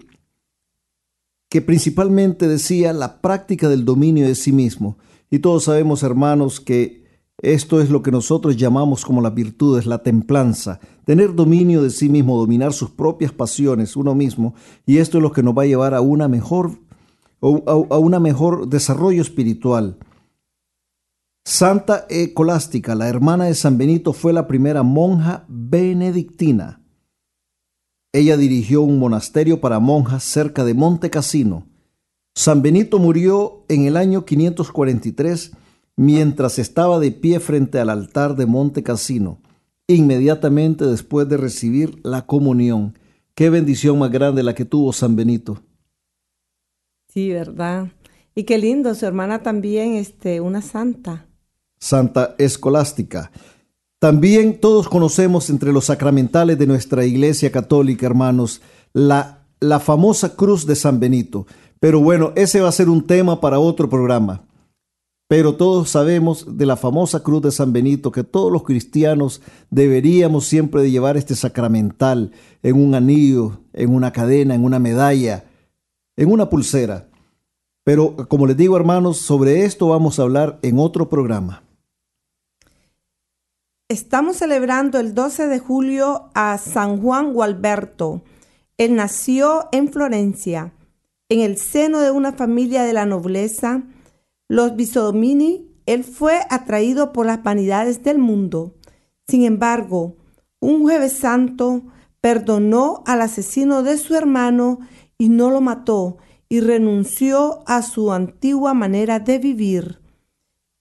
que 1.49 1.61
principalmente 1.61 2.47
decía 2.47 2.93
la 2.93 3.21
práctica 3.21 3.67
del 3.67 3.83
dominio 3.83 4.27
de 4.27 4.35
sí 4.35 4.51
mismo. 4.51 4.97
Y 5.31 5.39
todos 5.39 5.65
sabemos, 5.65 6.03
hermanos, 6.03 6.59
que 6.59 7.03
esto 7.41 7.81
es 7.81 7.89
lo 7.89 8.03
que 8.03 8.11
nosotros 8.11 8.57
llamamos 8.57 9.05
como 9.05 9.21
las 9.21 9.33
virtudes, 9.33 9.85
la 9.85 10.03
templanza, 10.03 10.79
tener 11.05 11.33
dominio 11.35 11.81
de 11.81 11.89
sí 11.89 12.09
mismo, 12.09 12.37
dominar 12.37 12.73
sus 12.73 12.91
propias 12.91 13.31
pasiones, 13.31 13.95
uno 13.95 14.13
mismo, 14.13 14.53
y 14.85 14.97
esto 14.97 15.17
es 15.17 15.23
lo 15.23 15.31
que 15.31 15.43
nos 15.43 15.57
va 15.57 15.63
a 15.63 15.67
llevar 15.67 15.93
a 15.93 16.01
una 16.01 16.27
mejor 16.27 16.79
a, 17.41 17.97
una 17.97 18.19
mejor 18.19 18.67
desarrollo 18.67 19.21
espiritual. 19.21 19.97
Santa 21.45 22.05
Ecolástica, 22.09 22.95
la 22.95 23.07
hermana 23.07 23.45
de 23.45 23.55
San 23.55 23.77
Benito, 23.77 24.13
fue 24.13 24.33
la 24.33 24.47
primera 24.47 24.83
monja 24.83 25.45
benedictina. 25.47 26.81
Ella 28.11 28.37
dirigió 28.37 28.81
un 28.81 28.97
monasterio 28.97 29.61
para 29.61 29.79
monjas 29.79 30.23
cerca 30.23 30.65
de 30.65 30.73
Monte 30.73 31.11
Cassino. 31.11 31.67
San 32.33 32.61
Benito 32.63 32.97
murió 32.97 33.65
en 33.67 33.85
el 33.85 33.97
año 33.97 34.25
543 34.25 35.51
mientras 35.95 36.57
estaba 36.57 36.97
de 36.97 37.11
pie 37.11 37.39
frente 37.39 37.79
al 37.79 37.89
altar 37.89 38.35
de 38.35 38.47
Monte 38.47 38.81
Cassino, 38.81 39.41
inmediatamente 39.87 40.85
después 40.85 41.29
de 41.29 41.37
recibir 41.37 41.99
la 42.03 42.25
comunión. 42.25 42.97
Qué 43.35 43.49
bendición 43.49 43.99
más 43.99 44.09
grande 44.09 44.41
la 44.41 44.55
que 44.55 44.65
tuvo 44.65 44.91
San 44.91 45.15
Benito. 45.15 45.61
Sí, 47.09 47.31
¿verdad? 47.31 47.89
Y 48.33 48.43
qué 48.43 48.57
lindo, 48.57 48.95
su 48.95 49.05
hermana 49.05 49.43
también, 49.43 49.95
este, 49.95 50.41
una 50.41 50.61
santa. 50.61 51.27
Santa 51.79 52.35
Escolástica. 52.37 53.31
También 53.99 54.61
todos 54.61 54.87
conocemos 54.87 55.49
entre 55.49 55.73
los 55.73 55.85
sacramentales 55.85 56.57
de 56.57 56.67
nuestra 56.67 57.05
Iglesia 57.05 57.51
Católica, 57.51 58.05
hermanos, 58.05 58.61
la, 58.93 59.45
la 59.59 59.81
famosa 59.81 60.37
cruz 60.37 60.65
de 60.65 60.77
San 60.77 61.01
Benito. 61.01 61.45
Pero 61.81 61.99
bueno, 61.99 62.31
ese 62.35 62.61
va 62.61 62.69
a 62.69 62.73
ser 62.73 62.87
un 62.87 63.05
tema 63.05 63.41
para 63.41 63.59
otro 63.59 63.89
programa. 63.89 64.43
Pero 65.27 65.55
todos 65.55 65.89
sabemos 65.89 66.57
de 66.57 66.65
la 66.65 66.77
famosa 66.77 67.21
cruz 67.23 67.41
de 67.41 67.51
San 67.51 67.73
Benito 67.73 68.11
que 68.11 68.23
todos 68.23 68.51
los 68.51 68.63
cristianos 68.63 69.41
deberíamos 69.69 70.45
siempre 70.45 70.81
de 70.81 70.91
llevar 70.91 71.17
este 71.17 71.35
sacramental 71.35 72.31
en 72.63 72.81
un 72.81 72.95
anillo, 72.95 73.59
en 73.73 73.93
una 73.93 74.11
cadena, 74.11 74.55
en 74.55 74.63
una 74.63 74.79
medalla, 74.79 75.43
en 76.15 76.31
una 76.31 76.49
pulsera. 76.49 77.09
Pero 77.83 78.15
como 78.29 78.47
les 78.47 78.55
digo 78.55 78.77
hermanos, 78.77 79.17
sobre 79.17 79.65
esto 79.65 79.89
vamos 79.89 80.19
a 80.19 80.23
hablar 80.23 80.57
en 80.61 80.79
otro 80.79 81.09
programa. 81.09 81.63
Estamos 83.91 84.37
celebrando 84.37 84.99
el 84.99 85.15
12 85.15 85.47
de 85.47 85.57
julio 85.57 86.29
a 86.35 86.59
San 86.59 87.01
Juan 87.01 87.33
Gualberto. 87.33 88.21
Él 88.77 88.95
nació 88.95 89.67
en 89.71 89.91
Florencia, 89.91 90.73
en 91.27 91.39
el 91.39 91.57
seno 91.57 91.99
de 91.99 92.11
una 92.11 92.33
familia 92.33 92.83
de 92.83 92.93
la 92.93 93.07
nobleza 93.07 93.81
los 94.47 94.75
Bisodomini, 94.75 95.71
él 95.87 96.03
fue 96.03 96.39
atraído 96.51 97.13
por 97.13 97.25
las 97.25 97.41
vanidades 97.41 98.03
del 98.03 98.19
mundo. 98.19 98.75
Sin 99.27 99.43
embargo, 99.43 100.17
un 100.59 100.81
jueves 100.81 101.13
santo 101.13 101.81
perdonó 102.21 103.03
al 103.07 103.21
asesino 103.21 103.81
de 103.81 103.97
su 103.97 104.15
hermano 104.15 104.81
y 105.17 105.29
no 105.29 105.49
lo 105.49 105.61
mató 105.61 106.17
y 106.47 106.59
renunció 106.59 107.63
a 107.65 107.81
su 107.81 108.11
antigua 108.11 108.75
manera 108.75 109.19
de 109.19 109.39
vivir. 109.39 109.99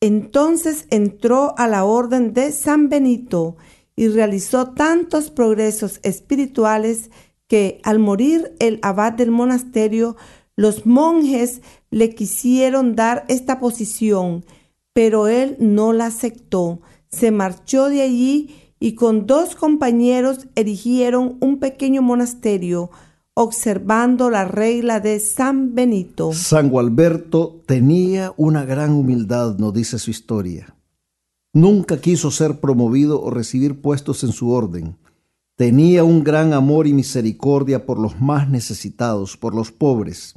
Entonces 0.00 0.86
entró 0.90 1.54
a 1.58 1.66
la 1.66 1.84
orden 1.84 2.32
de 2.32 2.52
San 2.52 2.88
Benito 2.88 3.56
y 3.96 4.08
realizó 4.08 4.70
tantos 4.70 5.30
progresos 5.30 5.98
espirituales 6.04 7.10
que 7.48 7.80
al 7.82 7.98
morir 7.98 8.54
el 8.60 8.78
abad 8.82 9.12
del 9.12 9.32
monasterio, 9.32 10.16
los 10.54 10.86
monjes 10.86 11.62
le 11.90 12.14
quisieron 12.14 12.94
dar 12.94 13.24
esta 13.28 13.58
posición, 13.58 14.44
pero 14.92 15.26
él 15.26 15.56
no 15.58 15.92
la 15.92 16.06
aceptó. 16.06 16.80
Se 17.08 17.30
marchó 17.32 17.88
de 17.88 18.02
allí 18.02 18.54
y 18.78 18.94
con 18.94 19.26
dos 19.26 19.56
compañeros 19.56 20.46
erigieron 20.54 21.38
un 21.40 21.58
pequeño 21.58 22.02
monasterio, 22.02 22.90
observando 23.40 24.30
la 24.30 24.45
regla 24.45 24.99
de 24.99 25.21
San 25.21 25.73
Benito. 25.73 26.33
San 26.33 26.68
Gualberto 26.71 27.62
tenía 27.66 28.35
una 28.37 28.64
gran 28.64 28.90
humildad, 28.90 29.57
nos 29.59 29.73
dice 29.73 30.00
su 30.00 30.11
historia. 30.11 30.75
Nunca 31.52 32.00
quiso 32.00 32.33
ser 32.33 32.59
promovido 32.59 33.23
o 33.23 33.30
recibir 33.30 33.80
puestos 33.80 34.25
en 34.25 34.33
su 34.33 34.50
orden. 34.50 34.97
Tenía 35.54 36.02
un 36.02 36.25
gran 36.25 36.52
amor 36.52 36.88
y 36.88 36.92
misericordia 36.92 37.87
por 37.87 38.00
los 38.00 38.21
más 38.21 38.50
necesitados, 38.50 39.37
por 39.37 39.54
los 39.54 39.71
pobres. 39.71 40.35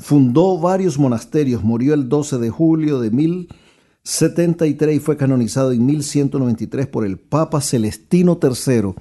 Fundó 0.00 0.58
varios 0.58 0.98
monasterios, 0.98 1.62
murió 1.62 1.94
el 1.94 2.08
12 2.08 2.38
de 2.38 2.50
julio 2.50 2.98
de 2.98 3.12
1073 3.12 4.96
y 4.96 4.98
fue 4.98 5.16
canonizado 5.16 5.70
en 5.70 5.86
1193 5.86 6.88
por 6.88 7.06
el 7.06 7.20
Papa 7.20 7.60
Celestino 7.60 8.40
III, 8.42 8.94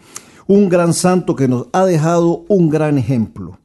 un 0.52 0.68
gran 0.68 0.94
santo 0.94 1.34
que 1.34 1.48
nos 1.48 1.68
ha 1.72 1.86
dejado 1.86 2.44
un 2.50 2.70
gran 2.70 2.98
ejemplo, 2.98 3.58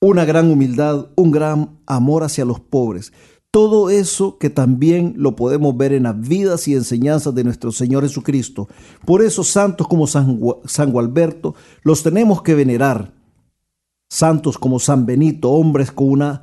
una 0.00 0.24
gran 0.24 0.48
humildad, 0.48 1.08
un 1.16 1.32
gran 1.32 1.80
amor 1.86 2.22
hacia 2.22 2.44
los 2.44 2.60
pobres. 2.60 3.12
Todo 3.50 3.90
eso 3.90 4.38
que 4.38 4.48
también 4.48 5.14
lo 5.16 5.34
podemos 5.34 5.76
ver 5.76 5.92
en 5.92 6.04
las 6.04 6.20
vidas 6.20 6.68
y 6.68 6.74
enseñanzas 6.74 7.34
de 7.34 7.42
nuestro 7.42 7.72
Señor 7.72 8.04
Jesucristo. 8.04 8.68
Por 9.04 9.22
eso 9.22 9.42
santos 9.42 9.88
como 9.88 10.06
San, 10.06 10.38
San 10.66 10.92
Gualberto 10.92 11.56
los 11.82 12.04
tenemos 12.04 12.42
que 12.42 12.54
venerar 12.54 13.12
santos 14.08 14.58
como 14.58 14.78
San 14.78 15.04
Benito, 15.04 15.50
hombres 15.50 15.90
con 15.90 16.10
una 16.10 16.42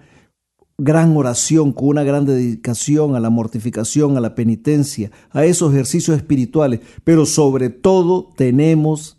gran 0.77 1.15
oración, 1.15 1.71
con 1.71 1.89
una 1.89 2.03
gran 2.03 2.25
dedicación 2.25 3.15
a 3.15 3.19
la 3.19 3.29
mortificación, 3.29 4.17
a 4.17 4.21
la 4.21 4.35
penitencia, 4.35 5.11
a 5.31 5.45
esos 5.45 5.71
ejercicios 5.71 6.17
espirituales, 6.17 6.81
pero 7.03 7.25
sobre 7.25 7.69
todo 7.69 8.31
tenemos 8.35 9.17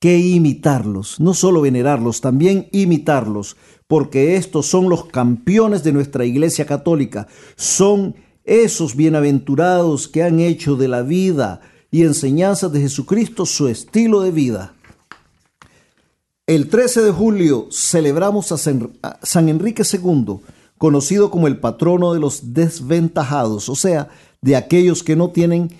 que 0.00 0.18
imitarlos, 0.18 1.20
no 1.20 1.34
solo 1.34 1.60
venerarlos, 1.60 2.20
también 2.20 2.68
imitarlos, 2.72 3.56
porque 3.86 4.36
estos 4.36 4.66
son 4.66 4.88
los 4.88 5.06
campeones 5.06 5.84
de 5.84 5.92
nuestra 5.92 6.24
Iglesia 6.24 6.66
Católica, 6.66 7.26
son 7.56 8.14
esos 8.44 8.94
bienaventurados 8.94 10.08
que 10.08 10.22
han 10.22 10.40
hecho 10.40 10.76
de 10.76 10.88
la 10.88 11.02
vida 11.02 11.60
y 11.90 12.02
enseñanzas 12.02 12.72
de 12.72 12.80
Jesucristo 12.80 13.46
su 13.46 13.68
estilo 13.68 14.20
de 14.20 14.30
vida. 14.30 14.74
El 16.46 16.68
13 16.68 17.02
de 17.02 17.10
julio 17.10 17.68
celebramos 17.72 18.52
a 18.52 18.58
San 18.58 19.48
Enrique 19.48 19.82
II, 19.82 20.36
conocido 20.78 21.30
como 21.30 21.46
el 21.46 21.58
patrono 21.58 22.12
de 22.12 22.20
los 22.20 22.54
desventajados, 22.54 23.68
o 23.68 23.74
sea, 23.74 24.08
de 24.42 24.56
aquellos 24.56 25.02
que 25.02 25.16
no 25.16 25.30
tienen 25.30 25.70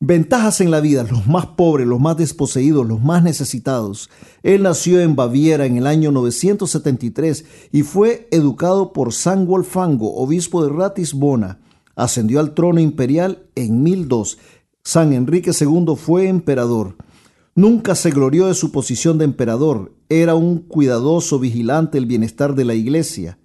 ventajas 0.00 0.62
en 0.62 0.70
la 0.70 0.80
vida, 0.80 1.04
los 1.04 1.26
más 1.26 1.46
pobres, 1.46 1.86
los 1.86 2.00
más 2.00 2.16
desposeídos, 2.16 2.86
los 2.86 3.02
más 3.02 3.22
necesitados. 3.22 4.08
Él 4.42 4.62
nació 4.62 5.00
en 5.00 5.14
Baviera 5.14 5.66
en 5.66 5.76
el 5.76 5.86
año 5.86 6.10
973 6.10 7.44
y 7.70 7.82
fue 7.82 8.26
educado 8.30 8.92
por 8.92 9.12
San 9.12 9.46
Wolfango, 9.46 10.16
obispo 10.16 10.64
de 10.64 10.70
Ratisbona. 10.70 11.60
Ascendió 11.96 12.40
al 12.40 12.54
trono 12.54 12.80
imperial 12.80 13.46
en 13.54 13.82
1002. 13.82 14.38
San 14.82 15.12
Enrique 15.12 15.50
II 15.58 15.94
fue 15.96 16.28
emperador. 16.28 16.96
Nunca 17.54 17.94
se 17.94 18.10
glorió 18.10 18.46
de 18.46 18.54
su 18.54 18.72
posición 18.72 19.18
de 19.18 19.26
emperador, 19.26 19.92
era 20.08 20.34
un 20.34 20.60
cuidadoso 20.60 21.38
vigilante 21.38 21.98
del 21.98 22.06
bienestar 22.06 22.54
de 22.54 22.64
la 22.64 22.74
iglesia. 22.74 23.38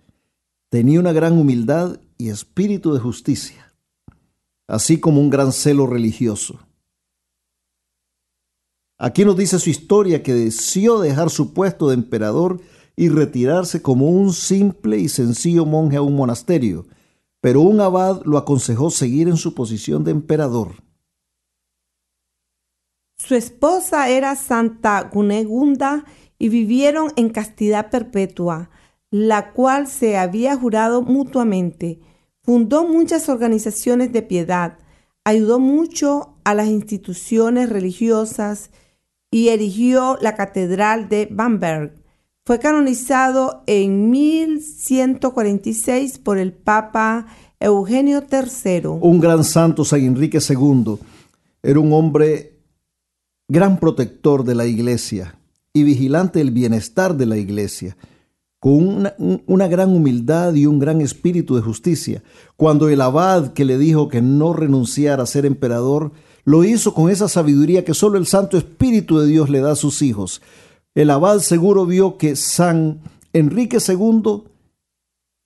Tenía 0.69 0.99
una 0.99 1.13
gran 1.13 1.37
humildad 1.37 1.99
y 2.17 2.29
espíritu 2.29 2.93
de 2.93 2.99
justicia, 2.99 3.73
así 4.67 4.99
como 4.99 5.21
un 5.21 5.29
gran 5.29 5.51
celo 5.51 5.87
religioso. 5.87 6.59
Aquí 8.97 9.25
nos 9.25 9.35
dice 9.35 9.59
su 9.59 9.69
historia 9.69 10.23
que 10.23 10.33
deseó 10.33 10.99
dejar 10.99 11.29
su 11.29 11.53
puesto 11.53 11.89
de 11.89 11.95
emperador 11.95 12.61
y 12.95 13.09
retirarse 13.09 13.81
como 13.81 14.09
un 14.09 14.33
simple 14.33 14.97
y 14.97 15.09
sencillo 15.09 15.65
monje 15.65 15.97
a 15.97 16.01
un 16.01 16.15
monasterio, 16.15 16.87
pero 17.41 17.61
un 17.61 17.81
abad 17.81 18.21
lo 18.23 18.37
aconsejó 18.37 18.89
seguir 18.89 19.27
en 19.27 19.37
su 19.37 19.53
posición 19.53 20.03
de 20.03 20.11
emperador. 20.11 20.75
Su 23.17 23.35
esposa 23.35 24.09
era 24.09 24.35
Santa 24.35 25.09
Gunegunda 25.13 26.05
y 26.37 26.49
vivieron 26.49 27.11
en 27.15 27.29
castidad 27.29 27.89
perpetua, 27.89 28.69
la 29.17 29.53
cual 29.53 29.87
se 29.87 30.17
había 30.17 30.57
jurado 30.57 31.01
mutuamente. 31.01 32.01
Fundó 32.41 32.85
muchas 32.85 33.29
organizaciones 33.29 34.11
de 34.11 34.21
piedad, 34.21 34.77
ayudó 35.23 35.57
mucho 35.57 36.35
a 36.43 36.53
las 36.53 36.67
instituciones 36.67 37.69
religiosas 37.69 38.71
y 39.31 39.47
erigió 39.47 40.17
la 40.19 40.35
catedral 40.35 41.07
de 41.07 41.29
Bamberg. 41.31 41.93
Fue 42.45 42.59
canonizado 42.59 43.63
en 43.67 44.09
1146 44.09 46.19
por 46.19 46.37
el 46.37 46.51
Papa 46.51 47.27
Eugenio 47.61 48.21
III. 48.29 48.87
Un 48.99 49.21
gran 49.21 49.45
santo, 49.45 49.85
San 49.85 50.01
Enrique 50.01 50.39
II, 50.45 50.97
era 51.63 51.79
un 51.79 51.93
hombre 51.93 52.59
gran 53.47 53.79
protector 53.79 54.43
de 54.43 54.55
la 54.55 54.65
iglesia 54.65 55.39
y 55.71 55.83
vigilante 55.83 56.39
del 56.39 56.51
bienestar 56.51 57.15
de 57.15 57.25
la 57.25 57.37
iglesia, 57.37 57.95
con 58.65 59.13
una, 59.45 59.67
gran 59.67 59.95
humildad 59.95 60.55
y 60.55 60.65
un 60.65 60.79
gran 60.79 60.99
espíritu 60.99 61.55
de 61.55 61.61
justicia. 61.61 62.23
Cuando 62.57 62.89
el 62.89 62.99
abad 62.99 63.53
que 63.53 63.63
le 63.63 63.77
dijo 63.77 64.07
que 64.07 64.23
no 64.23 64.53
renunciara 64.53 65.21
a 65.21 65.27
ser 65.27 65.45
emperador, 65.45 66.13
lo 66.45 66.63
hizo 66.63 66.95
con 66.95 67.11
esa 67.11 67.29
sabiduría 67.29 67.85
que 67.85 67.93
solo 67.93 68.17
el 68.17 68.25
Santo 68.25 68.57
Espíritu 68.57 69.19
de 69.19 69.27
Dios 69.27 69.51
le 69.51 69.59
da 69.59 69.73
a 69.73 69.75
sus 69.75 70.01
hijos. 70.01 70.41
El 70.95 71.11
abad 71.11 71.41
seguro 71.41 71.85
vio 71.85 72.17
que 72.17 72.35
San 72.35 73.01
Enrique 73.33 73.77
II 73.87 74.45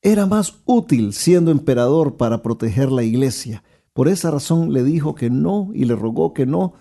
era 0.01 0.25
más 0.25 0.53
útil 0.63 1.12
siendo 1.12 1.51
emperador 1.51 2.15
para 2.15 2.41
proteger 2.41 2.89
la 2.89 3.03
iglesia. 3.03 3.65
Por 3.91 4.08
esa 4.08 4.32
razón 4.32 4.71
le 4.71 4.82
dijo 4.86 5.13
que 5.13 5.29
no 5.29 5.71
y 5.73 5.84
le 5.84 5.95
rogó 5.97 6.34
que 6.34 6.45
no 6.45 6.71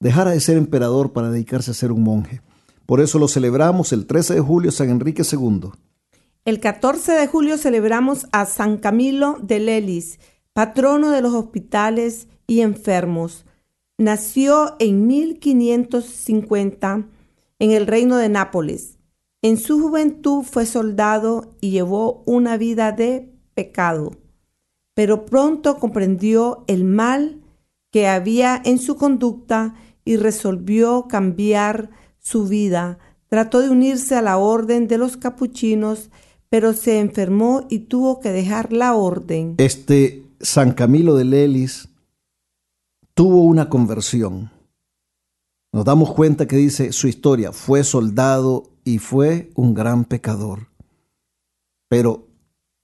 dejara 0.00 0.32
de 0.32 0.40
ser 0.40 0.56
emperador 0.56 1.12
para 1.12 1.30
dedicarse 1.30 1.70
a 1.70 1.74
ser 1.74 1.92
un 1.92 2.02
monje. 2.02 2.42
Por 2.90 3.00
eso 3.00 3.20
lo 3.20 3.28
celebramos 3.28 3.92
el 3.92 4.04
13 4.04 4.34
de 4.34 4.40
julio 4.40 4.72
San 4.72 4.90
Enrique 4.90 5.22
II. 5.22 5.70
El 6.44 6.58
14 6.58 7.12
de 7.12 7.28
julio 7.28 7.56
celebramos 7.56 8.26
a 8.32 8.46
San 8.46 8.78
Camilo 8.78 9.38
de 9.40 9.60
Lelis, 9.60 10.18
patrono 10.52 11.12
de 11.12 11.22
los 11.22 11.32
hospitales 11.32 12.26
y 12.48 12.62
enfermos. 12.62 13.44
Nació 13.96 14.74
en 14.80 15.06
1550 15.06 17.06
en 17.60 17.70
el 17.70 17.86
reino 17.86 18.16
de 18.16 18.28
Nápoles. 18.28 18.98
En 19.40 19.56
su 19.56 19.80
juventud 19.80 20.42
fue 20.42 20.66
soldado 20.66 21.54
y 21.60 21.70
llevó 21.70 22.24
una 22.26 22.56
vida 22.56 22.90
de 22.90 23.32
pecado, 23.54 24.16
pero 24.94 25.26
pronto 25.26 25.78
comprendió 25.78 26.64
el 26.66 26.82
mal 26.82 27.40
que 27.92 28.08
había 28.08 28.60
en 28.64 28.78
su 28.78 28.96
conducta 28.96 29.76
y 30.04 30.16
resolvió 30.16 31.06
cambiar 31.06 31.90
su 32.20 32.46
vida. 32.46 32.98
Trató 33.28 33.60
de 33.60 33.70
unirse 33.70 34.14
a 34.16 34.22
la 34.22 34.38
orden 34.38 34.88
de 34.88 34.98
los 34.98 35.16
capuchinos, 35.16 36.10
pero 36.48 36.72
se 36.72 36.98
enfermó 36.98 37.66
y 37.68 37.80
tuvo 37.80 38.20
que 38.20 38.30
dejar 38.30 38.72
la 38.72 38.94
orden. 38.94 39.54
Este 39.58 40.24
San 40.40 40.72
Camilo 40.72 41.14
de 41.14 41.24
Lelis 41.24 41.88
tuvo 43.14 43.44
una 43.44 43.68
conversión. 43.68 44.50
Nos 45.72 45.84
damos 45.84 46.12
cuenta 46.12 46.46
que 46.48 46.56
dice 46.56 46.92
su 46.92 47.06
historia, 47.06 47.52
fue 47.52 47.84
soldado 47.84 48.70
y 48.84 48.98
fue 48.98 49.50
un 49.54 49.74
gran 49.74 50.04
pecador. 50.04 50.68
Pero 51.88 52.26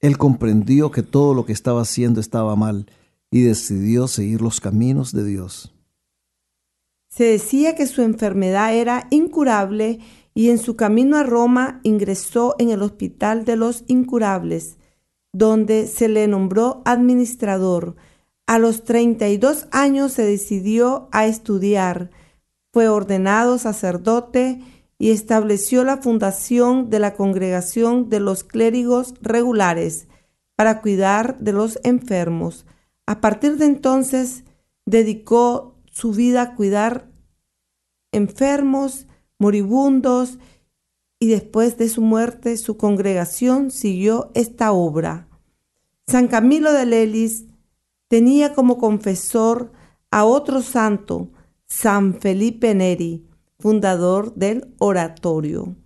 él 0.01 0.19
comprendió 0.19 0.91
que 0.91 1.03
todo 1.03 1.35
lo 1.35 1.47
que 1.47 1.53
estaba 1.53 1.83
haciendo 1.83 2.21
estaba 2.21 2.55
mal 2.55 2.87
y 3.31 3.43
decidió 3.43 4.07
seguir 4.07 4.41
los 4.41 4.61
caminos 4.61 5.13
de 5.13 5.25
Dios. 5.25 5.76
Se 7.17 7.25
decía 7.25 7.75
que 7.75 7.87
su 7.87 8.03
enfermedad 8.03 8.75
era 8.75 9.07
incurable 9.09 10.01
y 10.35 10.51
en 10.51 10.59
su 10.59 10.77
camino 10.77 11.17
a 11.17 11.23
Roma 11.23 11.81
ingresó 11.83 12.55
en 12.59 12.69
el 12.69 12.83
Hospital 12.83 13.47
de 13.47 13.57
los 13.57 13.85
Incurables, 13.87 14.77
donde 15.33 15.87
se 15.87 16.09
le 16.09 16.29
nombró 16.29 16.83
administrador. 16.85 17.97
A 18.47 18.59
los 18.59 18.85
32 18.85 19.67
años 19.71 20.13
se 20.13 20.27
decidió 20.27 21.09
a 21.11 21.25
estudiar, 21.25 22.11
fue 22.71 22.89
ordenado 22.89 23.57
sacerdote 23.57 24.61
y 24.99 25.11
estableció 25.11 25.85
la 25.85 25.97
fundación 25.97 26.91
de 26.91 26.99
la 26.99 27.15
Congregación 27.15 28.11
de 28.11 28.21
los 28.21 28.45
Clérigos 28.45 29.15
Regulares 29.23 30.07
para 30.55 30.83
cuidar 30.83 31.39
de 31.39 31.55
los 31.55 31.79
enfermos. 31.83 32.67
A 33.07 33.23
partir 33.23 33.57
de 33.57 33.65
entonces 33.65 34.45
dedicó 34.85 35.76
su 35.97 36.13
vida 36.13 36.43
a 36.43 36.55
cuidar 36.55 37.11
enfermos, 38.13 39.07
moribundos, 39.39 40.39
y 41.19 41.29
después 41.29 41.79
de 41.79 41.89
su 41.89 42.03
muerte 42.03 42.59
su 42.59 42.77
congregación 42.77 43.71
siguió 43.71 44.31
esta 44.35 44.73
obra. 44.73 45.27
San 46.07 46.29
Camilo 46.29 46.75
de 46.75 46.85
Lelis 46.85 47.47
tenía 48.09 48.53
como 48.53 48.77
confesor 48.77 49.73
a 50.11 50.27
otro 50.27 50.61
santo, 50.61 51.31
San 51.67 52.21
Felipe 52.21 52.75
Neri, 52.75 53.27
fundador 53.59 54.35
del 54.35 54.75
oratorio. 54.79 55.77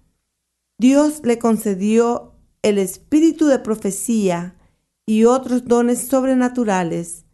Dios 0.76 1.20
le 1.22 1.38
concedió 1.38 2.34
el 2.62 2.78
espíritu 2.78 3.46
de 3.46 3.60
profecía 3.60 4.56
y 5.06 5.24
otros 5.24 5.66
dones 5.66 6.08
sobrenaturales. 6.08 7.26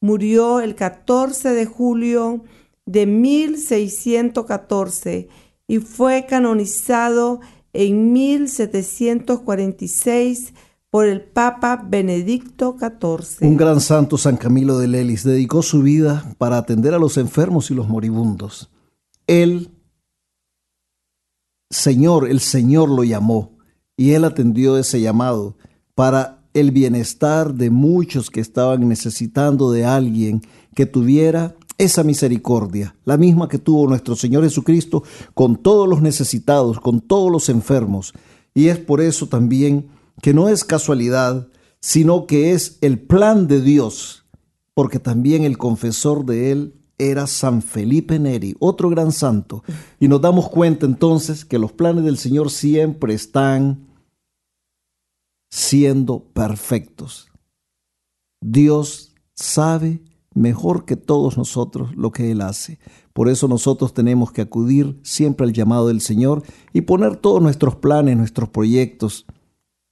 Murió 0.00 0.60
el 0.60 0.74
14 0.74 1.50
de 1.50 1.66
julio 1.66 2.44
de 2.84 3.06
1614 3.06 5.28
y 5.66 5.78
fue 5.78 6.26
canonizado 6.26 7.40
en 7.72 8.12
1746 8.12 10.52
por 10.90 11.06
el 11.06 11.20
Papa 11.20 11.84
Benedicto 11.86 12.76
XIV. 12.78 13.46
Un 13.46 13.56
gran 13.56 13.80
santo 13.80 14.16
San 14.16 14.36
Camilo 14.36 14.78
de 14.78 14.88
Lelis 14.88 15.24
dedicó 15.24 15.62
su 15.62 15.82
vida 15.82 16.34
para 16.38 16.56
atender 16.56 16.94
a 16.94 16.98
los 16.98 17.18
enfermos 17.18 17.70
y 17.70 17.74
los 17.74 17.88
moribundos. 17.88 18.70
Él, 19.26 19.70
Señor, 21.68 22.30
el 22.30 22.40
Señor 22.40 22.88
lo 22.88 23.04
llamó 23.04 23.58
y 23.96 24.12
él 24.12 24.24
atendió 24.24 24.78
ese 24.78 25.00
llamado 25.00 25.56
para 25.94 26.35
el 26.56 26.70
bienestar 26.70 27.52
de 27.52 27.68
muchos 27.68 28.30
que 28.30 28.40
estaban 28.40 28.88
necesitando 28.88 29.70
de 29.70 29.84
alguien 29.84 30.40
que 30.74 30.86
tuviera 30.86 31.54
esa 31.76 32.02
misericordia, 32.02 32.96
la 33.04 33.18
misma 33.18 33.46
que 33.46 33.58
tuvo 33.58 33.86
nuestro 33.86 34.16
Señor 34.16 34.42
Jesucristo 34.42 35.02
con 35.34 35.56
todos 35.56 35.86
los 35.86 36.00
necesitados, 36.00 36.80
con 36.80 37.02
todos 37.02 37.30
los 37.30 37.50
enfermos. 37.50 38.14
Y 38.54 38.68
es 38.68 38.78
por 38.78 39.02
eso 39.02 39.26
también 39.26 39.88
que 40.22 40.32
no 40.32 40.48
es 40.48 40.64
casualidad, 40.64 41.46
sino 41.80 42.26
que 42.26 42.52
es 42.52 42.78
el 42.80 43.00
plan 43.00 43.48
de 43.48 43.60
Dios, 43.60 44.24
porque 44.72 44.98
también 44.98 45.44
el 45.44 45.58
confesor 45.58 46.24
de 46.24 46.52
él 46.52 46.74
era 46.96 47.26
San 47.26 47.60
Felipe 47.60 48.18
Neri, 48.18 48.56
otro 48.58 48.88
gran 48.88 49.12
santo. 49.12 49.62
Y 50.00 50.08
nos 50.08 50.22
damos 50.22 50.48
cuenta 50.48 50.86
entonces 50.86 51.44
que 51.44 51.58
los 51.58 51.72
planes 51.72 52.04
del 52.04 52.16
Señor 52.16 52.50
siempre 52.50 53.12
están 53.12 53.85
siendo 55.50 56.24
perfectos. 56.32 57.30
Dios 58.40 59.14
sabe 59.34 60.02
mejor 60.34 60.84
que 60.84 60.96
todos 60.96 61.36
nosotros 61.36 61.96
lo 61.96 62.12
que 62.12 62.30
Él 62.30 62.42
hace. 62.42 62.78
Por 63.12 63.28
eso 63.28 63.48
nosotros 63.48 63.94
tenemos 63.94 64.30
que 64.32 64.42
acudir 64.42 65.00
siempre 65.02 65.46
al 65.46 65.52
llamado 65.52 65.88
del 65.88 66.00
Señor 66.00 66.42
y 66.72 66.82
poner 66.82 67.16
todos 67.16 67.42
nuestros 67.42 67.76
planes, 67.76 68.16
nuestros 68.16 68.50
proyectos 68.50 69.26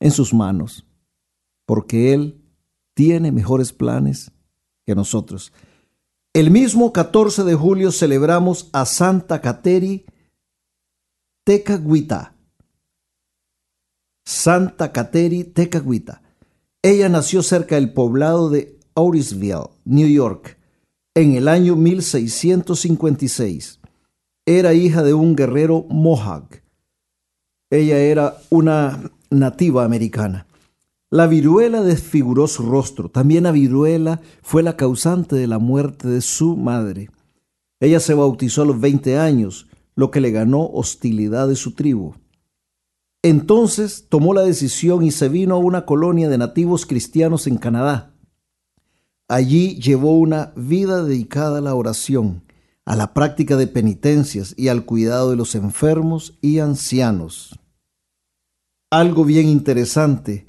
en 0.01 0.11
sus 0.11 0.35
manos, 0.35 0.87
porque 1.67 2.13
Él 2.13 2.43
tiene 2.95 3.33
mejores 3.33 3.73
planes 3.73 4.31
que 4.87 4.95
nosotros. 4.95 5.53
El 6.35 6.51
mismo 6.51 6.93
14 6.93 7.45
de 7.45 7.55
julio 7.55 7.93
celebramos 7.93 8.69
a 8.73 8.85
Santa 8.85 9.41
Cateri 9.41 10.05
Tecagüita. 11.45 12.34
Santa 14.27 14.91
Cateri 14.91 15.45
Tecagüita. 15.45 16.23
Ella 16.83 17.11
nació 17.11 17.43
cerca 17.43 17.75
del 17.75 17.93
poblado 17.93 18.49
de 18.49 18.79
Aurisville, 18.95 19.69
New 19.85 20.09
York, 20.09 20.59
en 21.15 21.35
el 21.35 21.49
año 21.49 21.77
1656. 21.77 23.81
Era 24.47 24.73
hija 24.73 25.03
de 25.03 25.13
un 25.15 25.37
guerrero 25.37 25.85
Mohawk. 25.91 26.63
Ella 27.71 27.99
era 27.99 28.39
una 28.51 29.11
nativa 29.31 29.85
americana. 29.85 30.47
La 31.11 31.27
viruela 31.27 31.83
desfiguró 31.83 32.47
su 32.47 32.65
rostro. 32.65 33.11
También 33.11 33.45
la 33.45 33.53
viruela 33.53 34.23
fue 34.43 34.63
la 34.63 34.77
causante 34.77 35.37
de 35.37 35.47
la 35.47 35.59
muerte 35.59 36.09
de 36.09 36.23
su 36.23 36.57
madre. 36.57 37.11
Ella 37.79 38.01
se 38.01 38.15
bautizó 38.15 38.63
a 38.63 38.67
los 38.67 38.81
20 38.81 39.19
años, 39.19 39.69
lo 39.97 40.11
que 40.11 40.21
le 40.21 40.31
ganó 40.31 40.67
hostilidad 40.67 41.47
de 41.47 41.57
su 41.57 41.75
tribu. 41.75 42.15
Entonces 43.25 44.05
tomó 44.11 44.35
la 44.35 44.43
decisión 44.43 45.03
y 45.03 45.11
se 45.11 45.31
vino 45.31 45.55
a 45.55 45.59
una 45.59 45.87
colonia 45.87 46.29
de 46.29 46.37
nativos 46.37 46.85
cristianos 46.85 47.47
en 47.47 47.57
Canadá. 47.57 48.15
Allí 49.29 49.81
llevó 49.81 50.19
una 50.19 50.53
vida 50.57 51.03
dedicada 51.03 51.57
a 51.57 51.61
la 51.63 51.75
oración, 51.75 52.45
a 52.85 52.97
la 52.97 53.15
práctica 53.15 53.57
de 53.57 53.67
penitencias 53.67 54.53
y 54.59 54.69
al 54.69 54.85
cuidado 54.85 55.31
de 55.31 55.37
los 55.37 55.55
enfermos 55.55 56.37
y 56.43 56.59
ancianos. 56.59 57.59
Algo 58.91 59.25
bien 59.25 59.49
interesante 59.49 60.45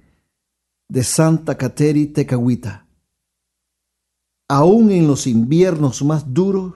de 0.89 1.03
Santa 1.05 1.55
Cateri 1.55 2.07
Tecahuita. 2.07 2.87
Aún 4.49 4.91
en 4.91 5.07
los 5.07 5.27
inviernos 5.27 6.03
más 6.03 6.33
duros, 6.33 6.73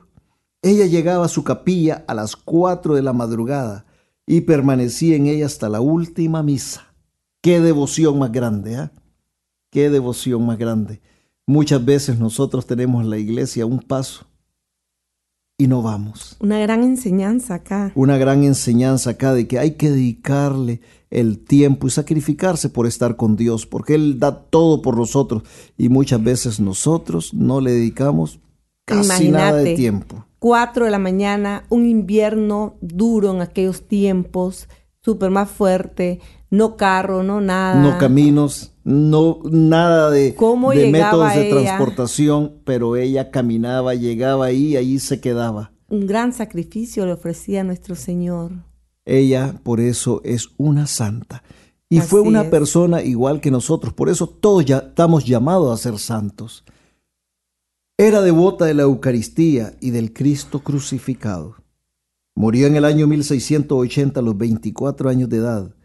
ella 0.62 0.86
llegaba 0.86 1.26
a 1.26 1.30
su 1.30 1.44
capilla 1.44 2.06
a 2.08 2.14
las 2.14 2.38
cuatro 2.38 2.96
de 2.96 3.02
la 3.02 3.12
madrugada 3.12 3.86
y 4.30 4.42
permanecía 4.42 5.15
en 5.15 5.26
ella 5.26 5.48
hasta 5.48 5.70
la 5.70 5.82
última 5.82 6.44
misa. 6.44 6.94
Qué 7.42 7.60
devoción 7.60 8.20
más 8.20 8.32
grande, 8.32 8.76
¿eh? 8.76 8.89
Qué 9.72 9.89
devoción 9.89 10.46
más 10.46 10.60
grande. 10.60 11.02
Muchas 11.48 11.84
veces 11.84 12.20
nosotros 12.20 12.68
tenemos 12.68 13.04
la 13.06 13.18
iglesia 13.18 13.63
a 13.63 13.65
un 13.65 13.80
paso 13.80 14.28
y 15.58 15.65
no 15.65 15.82
vamos. 15.82 16.38
Una 16.42 16.60
gran 16.60 16.84
enseñanza 16.84 17.56
acá. 17.56 17.92
Una 17.96 18.20
gran 18.20 18.44
enseñanza 18.44 19.10
acá 19.10 19.34
de 19.34 19.48
que 19.48 19.58
hay 19.58 19.72
que 19.72 19.89
dedicarle 19.89 20.82
el 21.10 21.39
tiempo 21.39 21.88
y 21.88 21.89
sacrificarse 21.89 22.70
por 22.70 22.86
estar 22.86 23.15
con 23.15 23.36
Dios, 23.36 23.65
porque 23.65 23.96
Él 23.96 24.20
da 24.20 24.44
todo 24.44 24.84
por 24.84 24.96
nosotros 24.96 25.42
y 25.76 25.89
muchas 25.89 26.22
veces 26.22 26.60
nosotros 26.60 27.34
no 27.34 27.62
le 27.62 27.72
dedicamos 27.72 28.39
casi 28.86 29.32
nada 29.32 29.58
de 29.58 29.74
tiempo. 29.74 30.28
Cuatro 30.39 30.86
de 30.86 30.91
la 30.91 30.99
mañana, 30.99 31.65
un 31.69 31.86
invierno 31.86 32.78
duro 32.82 33.32
en 33.32 33.41
aquellos 33.41 33.88
tiempos, 33.88 34.69
súper 35.02 35.32
más 35.32 35.49
fuerte, 35.49 36.21
no 36.49 36.78
carro, 36.78 37.23
no 37.23 37.41
nada. 37.41 37.82
No 37.82 37.97
caminos, 37.97 38.73
no 38.84 39.39
nada 39.43 40.10
de, 40.10 40.32
de 40.32 40.91
métodos 40.91 41.36
de 41.36 41.49
transportación, 41.49 42.62
pero 42.63 42.95
ella 42.95 43.32
caminaba, 43.32 43.95
llegaba 43.95 44.45
ahí 44.45 44.69
y 44.69 44.78
allí 44.78 44.99
se 44.99 45.19
quedaba. 45.19 45.71
Un 45.89 46.08
gran 46.08 46.34
sacrificio 46.34 47.06
le 47.06 47.13
ofrecía 47.13 47.62
a 47.62 47.63
nuestro 47.63 47.95
Señor. 47.95 48.52
Ella 49.06 49.56
por 49.63 49.80
eso 49.80 50.21
es 50.23 50.49
una 50.58 50.88
santa. 50.88 51.43
Y 51.91 52.02
fue 52.02 52.21
una 52.21 52.52
persona 52.52 53.02
igual 53.02 53.41
que 53.41 53.49
nosotros, 53.49 53.93
por 53.93 54.10
eso 54.10 54.28
todos 54.30 54.63
ya 54.63 54.78
estamos 54.78 55.25
llamados 55.25 55.73
a 55.73 55.82
ser 55.82 55.97
santos. 55.97 56.63
Era 58.02 58.22
devota 58.22 58.64
de 58.64 58.74
la 58.74 58.84
Eucaristía 58.84 59.76
y 59.82 59.90
del 59.90 60.14
Cristo 60.14 60.62
crucificado. 60.62 61.58
Murió 62.34 62.66
en 62.66 62.78
el 62.78 62.86
año 62.86 63.08
1680 63.08 64.22
a 64.22 64.24
los 64.24 64.38
24 64.38 65.10
años 65.10 65.28
de 65.28 65.36
edad 65.36 65.76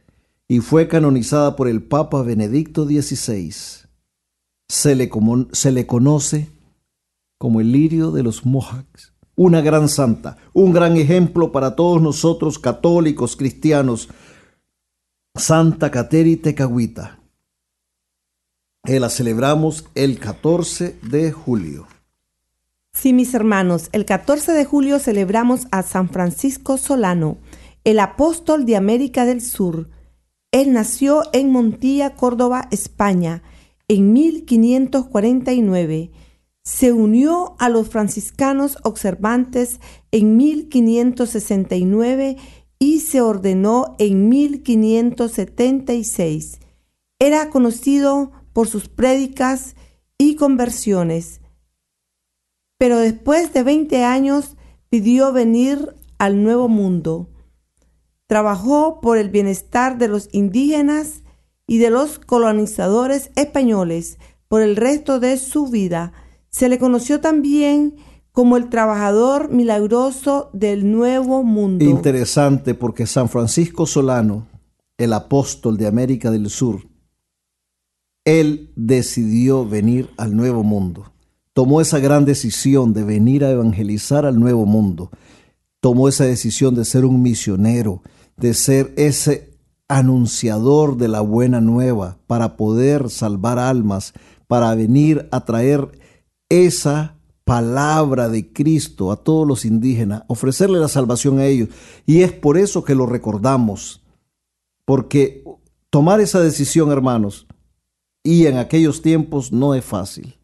y 0.46 0.60
fue 0.60 0.86
canonizada 0.86 1.56
por 1.56 1.66
el 1.66 1.82
Papa 1.82 2.22
Benedicto 2.22 2.84
XVI. 2.84 3.52
Se 4.68 4.94
le, 4.94 5.08
conoce 5.08 6.52
como 7.36 7.60
el 7.60 7.72
lirio 7.72 8.12
de 8.12 8.22
los 8.22 8.46
Mohawks, 8.46 9.12
una 9.34 9.60
gran 9.60 9.88
santa, 9.88 10.36
un 10.52 10.72
gran 10.72 10.96
ejemplo 10.96 11.50
para 11.50 11.74
todos 11.74 12.00
nosotros 12.00 12.60
católicos 12.60 13.34
cristianos. 13.34 14.08
Santa 15.34 15.90
Cateri 15.90 16.36
Tecahuita. 16.36 17.18
Eh, 18.84 19.00
la 19.00 19.08
celebramos 19.08 19.86
el 19.96 20.20
14 20.20 20.96
de 21.02 21.32
julio. 21.32 21.88
Sí, 22.94 23.12
mis 23.12 23.34
hermanos, 23.34 23.90
el 23.92 24.06
14 24.06 24.52
de 24.52 24.64
julio 24.64 25.00
celebramos 25.00 25.66
a 25.72 25.82
San 25.82 26.08
Francisco 26.08 26.78
Solano, 26.78 27.38
el 27.82 27.98
apóstol 27.98 28.64
de 28.64 28.76
América 28.76 29.24
del 29.26 29.40
Sur. 29.42 29.90
Él 30.52 30.72
nació 30.72 31.24
en 31.32 31.50
Montilla, 31.50 32.14
Córdoba, 32.14 32.68
España, 32.70 33.42
en 33.88 34.12
1549. 34.12 36.12
Se 36.62 36.92
unió 36.92 37.56
a 37.58 37.68
los 37.68 37.88
franciscanos 37.88 38.78
observantes 38.84 39.80
en 40.12 40.36
1569 40.36 42.36
y 42.78 43.00
se 43.00 43.20
ordenó 43.20 43.96
en 43.98 44.28
1576. 44.28 46.60
Era 47.18 47.50
conocido 47.50 48.30
por 48.52 48.68
sus 48.68 48.88
prédicas 48.88 49.74
y 50.16 50.36
conversiones 50.36 51.40
pero 52.84 52.98
después 52.98 53.50
de 53.54 53.62
20 53.62 54.04
años 54.04 54.58
pidió 54.90 55.32
venir 55.32 55.94
al 56.18 56.42
nuevo 56.42 56.68
mundo. 56.68 57.30
Trabajó 58.26 59.00
por 59.00 59.16
el 59.16 59.30
bienestar 59.30 59.96
de 59.96 60.06
los 60.06 60.28
indígenas 60.32 61.22
y 61.66 61.78
de 61.78 61.88
los 61.88 62.18
colonizadores 62.18 63.30
españoles 63.36 64.18
por 64.48 64.60
el 64.60 64.76
resto 64.76 65.18
de 65.18 65.38
su 65.38 65.68
vida. 65.68 66.12
Se 66.50 66.68
le 66.68 66.78
conoció 66.78 67.22
también 67.22 67.96
como 68.32 68.58
el 68.58 68.68
trabajador 68.68 69.50
milagroso 69.50 70.50
del 70.52 70.92
nuevo 70.92 71.42
mundo. 71.42 71.86
Interesante 71.86 72.74
porque 72.74 73.06
San 73.06 73.30
Francisco 73.30 73.86
Solano, 73.86 74.46
el 74.98 75.14
apóstol 75.14 75.78
de 75.78 75.86
América 75.86 76.30
del 76.30 76.50
Sur, 76.50 76.86
él 78.26 78.74
decidió 78.76 79.66
venir 79.66 80.10
al 80.18 80.36
nuevo 80.36 80.62
mundo 80.62 81.13
tomó 81.54 81.80
esa 81.80 81.98
gran 82.00 82.26
decisión 82.26 82.92
de 82.92 83.04
venir 83.04 83.44
a 83.44 83.50
evangelizar 83.50 84.26
al 84.26 84.38
nuevo 84.38 84.66
mundo. 84.66 85.10
Tomó 85.80 86.08
esa 86.08 86.24
decisión 86.24 86.74
de 86.74 86.84
ser 86.84 87.04
un 87.04 87.22
misionero, 87.22 88.02
de 88.36 88.52
ser 88.52 88.92
ese 88.96 89.54
anunciador 89.88 90.96
de 90.96 91.08
la 91.08 91.20
buena 91.20 91.60
nueva 91.60 92.18
para 92.26 92.56
poder 92.56 93.08
salvar 93.08 93.58
almas, 93.58 94.12
para 94.48 94.74
venir 94.74 95.28
a 95.30 95.44
traer 95.44 95.98
esa 96.48 97.16
palabra 97.44 98.28
de 98.28 98.52
Cristo 98.52 99.12
a 99.12 99.16
todos 99.16 99.46
los 99.46 99.64
indígenas, 99.64 100.24
ofrecerle 100.26 100.80
la 100.80 100.88
salvación 100.88 101.38
a 101.38 101.46
ellos. 101.46 101.68
Y 102.06 102.22
es 102.22 102.32
por 102.32 102.58
eso 102.58 102.82
que 102.82 102.94
lo 102.94 103.06
recordamos, 103.06 104.02
porque 104.84 105.44
tomar 105.90 106.20
esa 106.20 106.40
decisión, 106.40 106.90
hermanos, 106.90 107.46
y 108.24 108.46
en 108.46 108.56
aquellos 108.56 109.02
tiempos 109.02 109.52
no 109.52 109.74
es 109.74 109.84
fácil. 109.84 110.36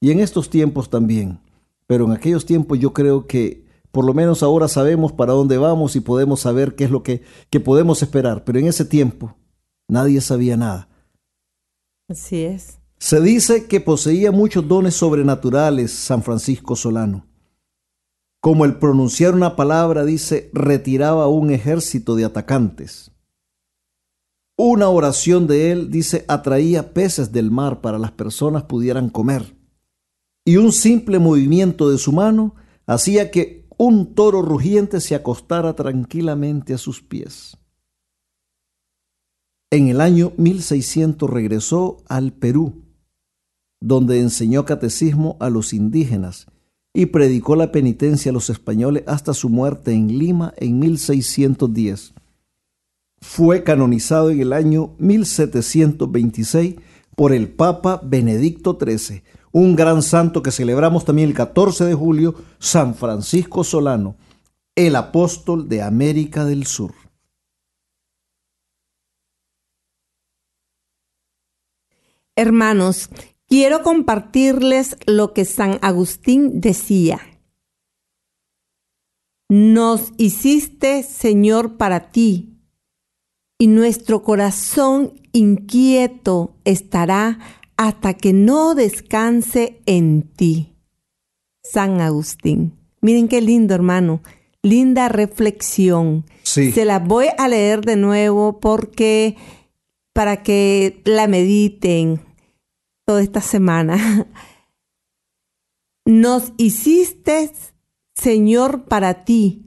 Y 0.00 0.10
en 0.10 0.20
estos 0.20 0.50
tiempos 0.50 0.90
también. 0.90 1.40
Pero 1.86 2.04
en 2.04 2.12
aquellos 2.12 2.46
tiempos 2.46 2.78
yo 2.78 2.92
creo 2.92 3.26
que 3.26 3.66
por 3.90 4.04
lo 4.04 4.14
menos 4.14 4.42
ahora 4.42 4.68
sabemos 4.68 5.12
para 5.12 5.32
dónde 5.32 5.58
vamos 5.58 5.96
y 5.96 6.00
podemos 6.00 6.40
saber 6.40 6.76
qué 6.76 6.84
es 6.84 6.90
lo 6.90 7.02
que, 7.02 7.22
que 7.50 7.60
podemos 7.60 8.02
esperar. 8.02 8.44
Pero 8.44 8.58
en 8.58 8.66
ese 8.66 8.84
tiempo 8.84 9.34
nadie 9.88 10.20
sabía 10.20 10.56
nada. 10.56 10.88
Así 12.08 12.42
es. 12.42 12.78
Se 12.98 13.20
dice 13.20 13.66
que 13.66 13.80
poseía 13.80 14.32
muchos 14.32 14.66
dones 14.68 14.94
sobrenaturales 14.94 15.92
San 15.92 16.22
Francisco 16.22 16.76
Solano. 16.76 17.26
Como 18.40 18.64
el 18.64 18.76
pronunciar 18.76 19.34
una 19.34 19.56
palabra, 19.56 20.04
dice, 20.04 20.50
retiraba 20.52 21.26
un 21.28 21.50
ejército 21.50 22.14
de 22.14 22.24
atacantes. 22.24 23.10
Una 24.56 24.88
oración 24.88 25.46
de 25.46 25.72
él, 25.72 25.90
dice, 25.90 26.24
atraía 26.28 26.92
peces 26.92 27.32
del 27.32 27.50
mar 27.50 27.80
para 27.80 27.98
las 27.98 28.12
personas 28.12 28.64
pudieran 28.64 29.10
comer 29.10 29.57
y 30.44 30.56
un 30.56 30.72
simple 30.72 31.18
movimiento 31.18 31.90
de 31.90 31.98
su 31.98 32.12
mano 32.12 32.54
hacía 32.86 33.30
que 33.30 33.66
un 33.76 34.14
toro 34.14 34.42
rugiente 34.42 35.00
se 35.00 35.14
acostara 35.14 35.74
tranquilamente 35.74 36.74
a 36.74 36.78
sus 36.78 37.02
pies. 37.02 37.56
En 39.70 39.88
el 39.88 40.00
año 40.00 40.32
1600 40.36 41.28
regresó 41.28 41.98
al 42.08 42.32
Perú, 42.32 42.82
donde 43.80 44.20
enseñó 44.20 44.64
catecismo 44.64 45.36
a 45.40 45.50
los 45.50 45.72
indígenas 45.72 46.46
y 46.94 47.06
predicó 47.06 47.54
la 47.54 47.70
penitencia 47.70 48.30
a 48.30 48.32
los 48.32 48.50
españoles 48.50 49.04
hasta 49.06 49.34
su 49.34 49.50
muerte 49.50 49.92
en 49.92 50.18
Lima 50.18 50.54
en 50.56 50.78
1610. 50.78 52.14
Fue 53.20 53.62
canonizado 53.62 54.30
en 54.30 54.40
el 54.40 54.52
año 54.52 54.94
1726 54.98 56.76
por 57.14 57.32
el 57.32 57.48
Papa 57.48 58.00
Benedicto 58.02 58.78
XIII 58.80 59.22
un 59.52 59.76
gran 59.76 60.02
santo 60.02 60.42
que 60.42 60.50
celebramos 60.50 61.04
también 61.04 61.28
el 61.28 61.34
14 61.34 61.84
de 61.84 61.94
julio, 61.94 62.34
San 62.58 62.94
Francisco 62.94 63.64
Solano, 63.64 64.16
el 64.74 64.96
apóstol 64.96 65.68
de 65.68 65.82
América 65.82 66.44
del 66.44 66.66
Sur. 66.66 66.94
Hermanos, 72.36 73.10
quiero 73.48 73.82
compartirles 73.82 74.96
lo 75.06 75.32
que 75.32 75.44
San 75.44 75.78
Agustín 75.82 76.60
decía. 76.60 77.20
Nos 79.48 80.12
hiciste, 80.18 81.02
Señor, 81.02 81.76
para 81.76 82.12
ti, 82.12 82.58
y 83.58 83.66
nuestro 83.66 84.22
corazón 84.22 85.14
inquieto 85.32 86.54
estará 86.64 87.38
hasta 87.78 88.14
que 88.14 88.32
no 88.32 88.74
descanse 88.74 89.80
en 89.86 90.22
ti. 90.34 90.74
San 91.62 92.00
Agustín. 92.00 92.76
Miren 93.00 93.28
qué 93.28 93.40
lindo, 93.40 93.74
hermano. 93.74 94.20
Linda 94.62 95.08
reflexión. 95.08 96.26
Sí. 96.42 96.72
Se 96.72 96.84
la 96.84 96.98
voy 96.98 97.26
a 97.38 97.46
leer 97.46 97.82
de 97.82 97.94
nuevo 97.94 98.58
porque 98.58 99.36
para 100.12 100.42
que 100.42 101.00
la 101.04 101.28
mediten 101.28 102.20
toda 103.06 103.22
esta 103.22 103.40
semana. 103.40 104.26
Nos 106.04 106.52
hiciste, 106.56 107.52
Señor, 108.14 108.86
para 108.86 109.24
ti, 109.24 109.66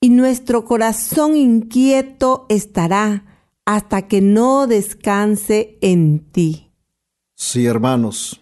y 0.00 0.08
nuestro 0.08 0.64
corazón 0.64 1.36
inquieto 1.36 2.46
estará 2.48 3.26
hasta 3.66 4.08
que 4.08 4.22
no 4.22 4.66
descanse 4.66 5.76
en 5.82 6.20
ti. 6.30 6.69
Sí, 7.42 7.64
hermanos, 7.64 8.38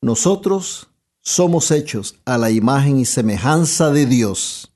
nosotros 0.00 0.88
somos 1.20 1.70
hechos 1.70 2.18
a 2.24 2.38
la 2.38 2.50
imagen 2.50 2.98
y 2.98 3.04
semejanza 3.04 3.90
de 3.90 4.06
Dios. 4.06 4.72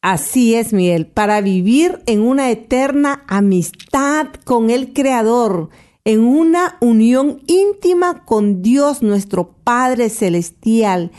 Así 0.00 0.54
es, 0.54 0.72
Miguel, 0.72 1.08
para 1.08 1.40
vivir 1.40 2.04
en 2.06 2.20
una 2.20 2.48
eterna 2.52 3.24
amistad 3.26 4.28
con 4.44 4.70
el 4.70 4.92
Creador, 4.92 5.70
en 6.04 6.20
una 6.20 6.78
unión 6.80 7.42
íntima 7.48 8.24
con 8.24 8.62
Dios 8.62 9.02
nuestro 9.02 9.56
Padre 9.64 10.08
Celestial, 10.08 11.10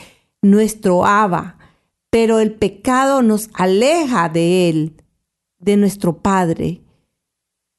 nuestro 0.42 1.06
Abba. 1.06 1.58
Pero 2.10 2.40
el 2.40 2.54
pecado 2.54 3.22
nos 3.22 3.50
aleja 3.54 4.30
de 4.30 4.70
Él, 4.70 5.04
de 5.60 5.76
nuestro 5.76 6.20
Padre 6.20 6.87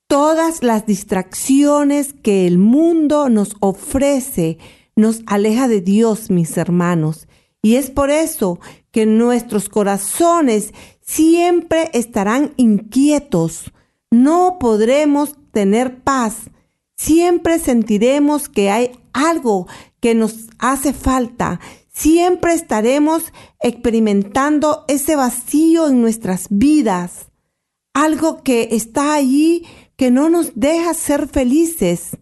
todas 0.09 0.63
las 0.63 0.87
distracciones 0.87 2.15
que 2.15 2.47
el 2.47 2.59
mundo 2.59 3.29
nos 3.29 3.55
ofrece 3.61 4.59
nos 4.97 5.23
aleja 5.27 5.69
de 5.69 5.81
Dios, 5.81 6.29
mis 6.29 6.57
hermanos. 6.57 7.29
Y 7.63 7.77
es 7.77 7.91
por 7.91 8.11
eso 8.11 8.59
que 8.91 9.07
nuestros 9.07 9.69
corazones 9.69 10.73
siempre 11.01 11.91
estarán 11.93 12.53
inquietos. 12.57 13.73
No 14.11 14.57
podremos 14.59 15.37
tener 15.53 16.01
paz. 16.03 16.51
Siempre 16.97 17.61
sentiremos 17.61 18.49
que 18.49 18.71
hay 18.71 18.91
algo 19.13 19.69
que 20.01 20.17
nos 20.17 20.49
hace 20.59 20.93
falta. 20.93 21.61
Siempre 21.93 22.55
estaremos 22.55 23.33
experimentando 23.61 24.85
ese 24.89 25.15
vacío 25.15 25.89
en 25.89 26.01
nuestras 26.01 26.47
vidas. 26.51 27.29
Algo 27.93 28.43
que 28.43 28.69
está 28.73 29.15
allí 29.15 29.65
que 29.99 30.13
no 30.13 30.31
nos 30.31 30.53
deja 30.55 30.95
ser 30.95 31.27
felices, 31.29 32.17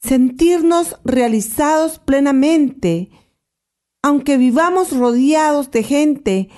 sentirnos 0.00 0.96
realizados 1.04 2.00
plenamente, 2.00 3.10
aunque 4.02 4.36
vivamos 4.36 4.90
rodeados 4.90 5.70
de 5.70 5.84
gente 5.84 6.50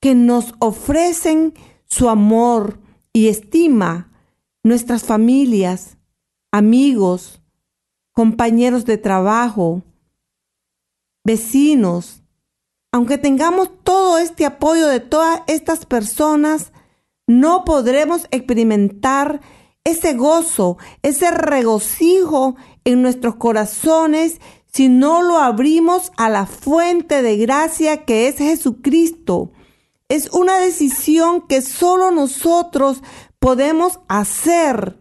que 0.00 0.16
nos 0.16 0.54
ofrecen 0.58 1.54
su 1.84 2.08
amor 2.08 2.80
y 3.12 3.28
estima, 3.28 4.12
nuestras 4.64 5.04
familias, 5.04 5.98
amigos, 6.50 7.40
compañeros 8.10 8.86
de 8.86 8.98
trabajo, 8.98 9.84
vecinos. 11.24 12.24
Aunque 12.90 13.18
tengamos 13.18 13.70
todo 13.84 14.18
este 14.18 14.46
apoyo 14.46 14.88
de 14.88 14.98
todas 14.98 15.42
estas 15.46 15.86
personas, 15.86 16.72
no 17.28 17.64
podremos 17.64 18.26
experimentar 18.32 19.40
ese 19.86 20.14
gozo, 20.14 20.78
ese 21.02 21.30
regocijo 21.30 22.56
en 22.84 23.02
nuestros 23.02 23.36
corazones 23.36 24.40
si 24.66 24.88
no 24.88 25.22
lo 25.22 25.38
abrimos 25.38 26.10
a 26.16 26.28
la 26.28 26.46
fuente 26.46 27.22
de 27.22 27.36
gracia 27.36 28.04
que 28.04 28.26
es 28.26 28.38
Jesucristo. 28.38 29.52
Es 30.08 30.28
una 30.32 30.58
decisión 30.58 31.46
que 31.46 31.62
solo 31.62 32.10
nosotros 32.10 33.00
podemos 33.38 34.00
hacer. 34.08 34.98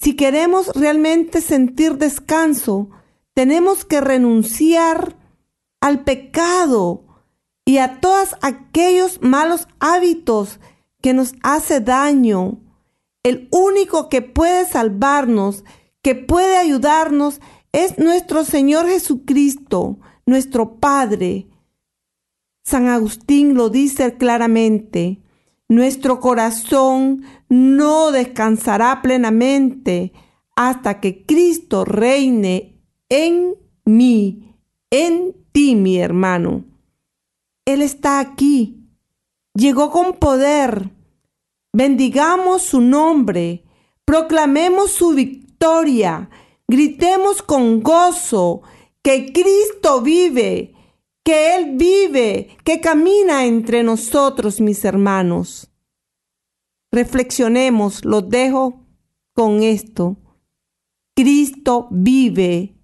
Si 0.00 0.16
queremos 0.16 0.68
realmente 0.74 1.42
sentir 1.42 1.98
descanso, 1.98 2.88
tenemos 3.34 3.84
que 3.84 4.00
renunciar 4.00 5.18
al 5.82 6.04
pecado 6.04 7.04
y 7.66 7.78
a 7.78 8.00
todos 8.00 8.34
aquellos 8.40 9.20
malos 9.20 9.68
hábitos 9.78 10.58
que 11.02 11.12
nos 11.12 11.34
hace 11.42 11.80
daño. 11.80 12.63
El 13.24 13.48
único 13.50 14.10
que 14.10 14.20
puede 14.20 14.66
salvarnos, 14.66 15.64
que 16.02 16.14
puede 16.14 16.58
ayudarnos, 16.58 17.40
es 17.72 17.98
nuestro 17.98 18.44
Señor 18.44 18.86
Jesucristo, 18.86 19.98
nuestro 20.26 20.76
Padre. 20.76 21.48
San 22.62 22.86
Agustín 22.86 23.54
lo 23.54 23.70
dice 23.70 24.16
claramente, 24.18 25.22
nuestro 25.68 26.20
corazón 26.20 27.24
no 27.48 28.12
descansará 28.12 29.00
plenamente 29.00 30.12
hasta 30.54 31.00
que 31.00 31.24
Cristo 31.24 31.86
reine 31.86 32.78
en 33.08 33.54
mí, 33.86 34.54
en 34.90 35.34
ti, 35.52 35.74
mi 35.74 35.98
hermano. 35.98 36.64
Él 37.64 37.80
está 37.80 38.20
aquí, 38.20 38.86
llegó 39.54 39.90
con 39.90 40.12
poder. 40.12 40.93
Bendigamos 41.74 42.62
su 42.62 42.80
nombre, 42.80 43.64
proclamemos 44.04 44.92
su 44.92 45.10
victoria, 45.10 46.30
gritemos 46.68 47.42
con 47.42 47.82
gozo 47.82 48.62
que 49.02 49.32
Cristo 49.32 50.00
vive, 50.00 50.72
que 51.24 51.56
Él 51.56 51.74
vive, 51.76 52.56
que 52.62 52.80
camina 52.80 53.44
entre 53.44 53.82
nosotros, 53.82 54.60
mis 54.60 54.84
hermanos. 54.84 55.68
Reflexionemos, 56.92 58.04
los 58.04 58.28
dejo 58.28 58.86
con 59.32 59.64
esto. 59.64 60.16
Cristo 61.16 61.88
vive, 61.90 62.76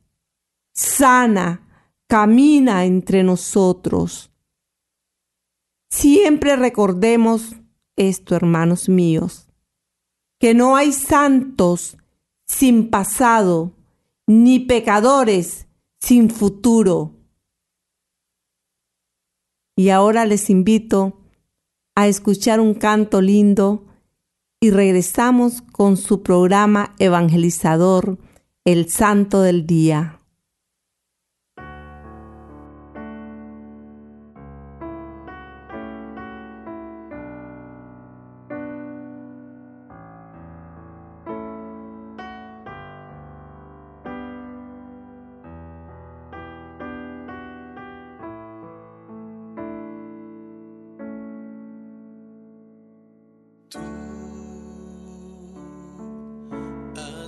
sana, 0.75 1.93
camina 2.09 2.85
entre 2.87 3.23
nosotros. 3.23 4.33
Siempre 5.91 6.57
recordemos 6.57 7.55
esto, 8.09 8.35
hermanos 8.35 8.89
míos, 8.89 9.49
que 10.39 10.55
no 10.55 10.77
hay 10.77 10.93
santos 10.93 11.99
sin 12.47 12.89
pasado, 12.89 13.73
ni 14.27 14.59
pecadores 14.61 15.69
sin 16.01 16.31
futuro. 16.31 17.15
Y 19.77 19.91
ahora 19.91 20.25
les 20.25 20.51
invito 20.51 21.21
a 21.95 22.09
escuchar 22.09 22.61
un 22.61 22.75
canto 22.75 23.21
lindo 23.21 23.87
y 24.61 24.71
regresamos 24.71 25.63
con 25.63 25.97
su 25.97 26.23
programa 26.23 26.95
evangelizador, 26.99 28.19
El 28.65 28.91
Santo 28.91 29.43
del 29.43 29.67
Día. 29.67 30.20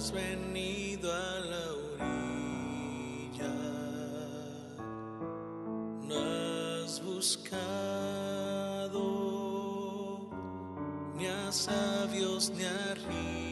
has 0.02 0.10
venido 0.10 1.12
a 1.12 1.38
la 1.50 1.64
orilla, 1.94 3.54
no 6.08 6.16
has 6.82 7.00
buscado 7.00 7.44
ni 11.16 11.26
a 11.28 11.52
sabios 11.52 12.50
ni 12.50 12.64
a 12.64 12.94
ricos. 12.94 13.51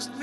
Bien 0.00 0.22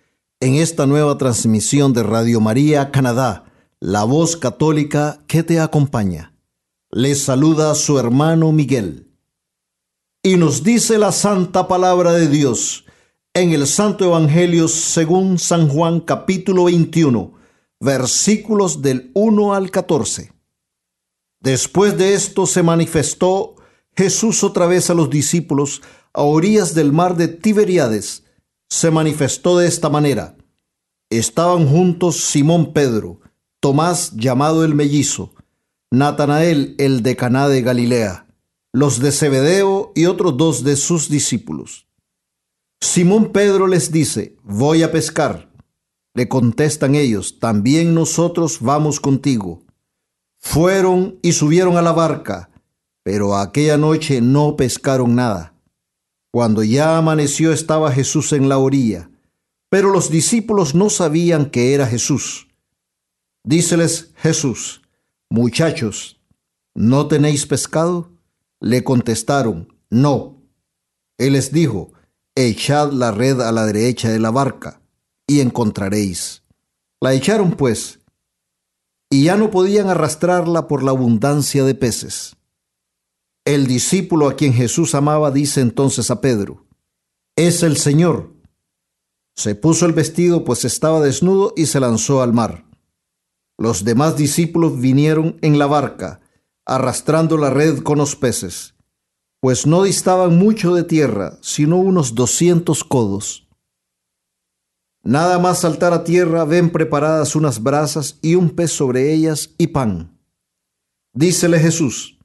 en 0.41 0.55
esta 0.55 0.87
nueva 0.87 1.19
transmisión 1.19 1.93
de 1.93 2.01
Radio 2.01 2.41
María 2.41 2.89
Canadá, 2.89 3.45
la 3.79 4.03
voz 4.05 4.35
católica 4.35 5.23
que 5.27 5.43
te 5.43 5.59
acompaña. 5.59 6.35
Les 6.89 7.21
saluda 7.21 7.75
su 7.75 7.99
hermano 7.99 8.51
Miguel. 8.51 9.11
Y 10.23 10.37
nos 10.37 10.63
dice 10.63 10.97
la 10.97 11.11
santa 11.11 11.67
palabra 11.67 12.13
de 12.13 12.27
Dios 12.27 12.85
en 13.35 13.51
el 13.51 13.67
Santo 13.67 14.05
Evangelio 14.05 14.67
según 14.67 15.37
San 15.37 15.69
Juan 15.69 15.99
capítulo 15.99 16.63
21, 16.63 17.33
versículos 17.79 18.81
del 18.81 19.11
1 19.13 19.53
al 19.53 19.69
14. 19.69 20.33
Después 21.39 21.99
de 21.99 22.15
esto 22.15 22.47
se 22.47 22.63
manifestó 22.63 23.57
Jesús 23.95 24.43
otra 24.43 24.65
vez 24.65 24.89
a 24.89 24.95
los 24.95 25.11
discípulos 25.11 25.83
a 26.13 26.23
orillas 26.23 26.73
del 26.73 26.91
mar 26.91 27.15
de 27.15 27.27
Tiberíades 27.27 28.20
se 28.71 28.89
manifestó 28.89 29.57
de 29.57 29.67
esta 29.67 29.89
manera. 29.89 30.37
Estaban 31.09 31.67
juntos 31.67 32.21
Simón 32.23 32.71
Pedro, 32.71 33.19
Tomás 33.59 34.13
llamado 34.15 34.63
el 34.63 34.75
mellizo, 34.75 35.33
Natanael 35.91 36.75
el 36.77 37.03
de 37.03 37.17
Caná 37.17 37.49
de 37.49 37.61
Galilea, 37.61 38.27
los 38.71 38.99
de 38.99 39.11
Zebedeo 39.11 39.91
y 39.93 40.05
otros 40.05 40.37
dos 40.37 40.63
de 40.63 40.77
sus 40.77 41.09
discípulos. 41.09 41.85
Simón 42.79 43.33
Pedro 43.33 43.67
les 43.67 43.91
dice, 43.91 44.37
voy 44.41 44.83
a 44.83 44.91
pescar. 44.91 45.51
Le 46.13 46.29
contestan 46.29 46.95
ellos, 46.95 47.39
también 47.39 47.93
nosotros 47.93 48.61
vamos 48.61 49.01
contigo. 49.01 49.63
Fueron 50.39 51.19
y 51.21 51.33
subieron 51.33 51.75
a 51.75 51.81
la 51.81 51.91
barca, 51.91 52.49
pero 53.03 53.35
aquella 53.35 53.77
noche 53.77 54.21
no 54.21 54.55
pescaron 54.55 55.13
nada. 55.13 55.50
Cuando 56.31 56.63
ya 56.63 56.97
amaneció 56.97 57.51
estaba 57.51 57.91
Jesús 57.91 58.31
en 58.31 58.47
la 58.47 58.57
orilla, 58.57 59.09
pero 59.69 59.91
los 59.91 60.09
discípulos 60.09 60.75
no 60.75 60.89
sabían 60.89 61.49
que 61.49 61.73
era 61.73 61.85
Jesús. 61.85 62.47
Díceles 63.43 64.11
Jesús, 64.15 64.81
muchachos, 65.29 66.21
¿no 66.73 67.07
tenéis 67.07 67.45
pescado? 67.45 68.11
Le 68.59 68.83
contestaron, 68.83 69.75
no. 69.89 70.41
Él 71.17 71.33
les 71.33 71.51
dijo, 71.51 71.91
echad 72.35 72.91
la 72.91 73.11
red 73.11 73.41
a 73.41 73.51
la 73.51 73.65
derecha 73.65 74.09
de 74.09 74.19
la 74.19 74.31
barca 74.31 74.81
y 75.27 75.41
encontraréis. 75.41 76.43
La 77.01 77.13
echaron 77.13 77.51
pues, 77.51 77.99
y 79.09 79.25
ya 79.25 79.35
no 79.35 79.51
podían 79.51 79.89
arrastrarla 79.89 80.67
por 80.67 80.83
la 80.83 80.91
abundancia 80.91 81.65
de 81.65 81.75
peces. 81.75 82.37
El 83.45 83.65
discípulo 83.65 84.27
a 84.27 84.35
quien 84.35 84.53
Jesús 84.53 84.93
amaba 84.93 85.31
dice 85.31 85.61
entonces 85.61 86.11
a 86.11 86.21
Pedro, 86.21 86.67
es 87.35 87.63
el 87.63 87.77
Señor. 87.77 88.35
Se 89.35 89.55
puso 89.55 89.87
el 89.87 89.93
vestido 89.93 90.43
pues 90.43 90.63
estaba 90.63 91.01
desnudo 91.01 91.53
y 91.57 91.65
se 91.65 91.79
lanzó 91.79 92.21
al 92.21 92.33
mar. 92.33 92.65
Los 93.57 93.83
demás 93.83 94.15
discípulos 94.15 94.79
vinieron 94.79 95.39
en 95.41 95.57
la 95.57 95.65
barca, 95.65 96.21
arrastrando 96.65 97.37
la 97.37 97.49
red 97.49 97.79
con 97.79 97.97
los 97.97 98.15
peces, 98.15 98.75
pues 99.39 99.65
no 99.65 99.83
distaban 99.83 100.37
mucho 100.37 100.75
de 100.75 100.83
tierra, 100.83 101.39
sino 101.41 101.77
unos 101.77 102.13
doscientos 102.13 102.83
codos. 102.83 103.47
Nada 105.03 105.39
más 105.39 105.61
saltar 105.61 105.93
a 105.93 106.03
tierra 106.03 106.45
ven 106.45 106.69
preparadas 106.69 107.35
unas 107.35 107.63
brasas 107.63 108.19
y 108.21 108.35
un 108.35 108.51
pez 108.51 108.71
sobre 108.71 109.11
ellas 109.11 109.55
y 109.57 109.67
pan. 109.67 110.15
Dícele 111.13 111.59
Jesús, 111.59 112.19